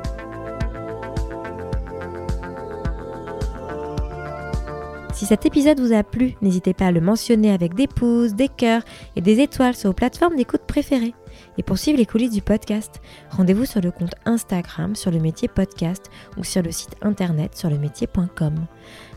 [5.23, 8.49] Si cet épisode vous a plu, n'hésitez pas à le mentionner avec des pouces, des
[8.49, 8.81] cœurs
[9.15, 11.13] et des étoiles sur vos plateformes d'écoute préférées.
[11.57, 12.99] Et pour suivre les coulisses du podcast,
[13.29, 17.69] rendez-vous sur le compte Instagram sur le métier podcast ou sur le site internet sur
[17.69, 18.65] le métier.com.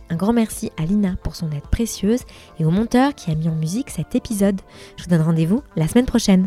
[0.08, 2.22] Un grand merci à Lina pour son aide précieuse
[2.60, 4.60] et au monteur qui a mis en musique cet épisode.
[4.96, 6.46] Je vous donne rendez-vous la semaine prochaine.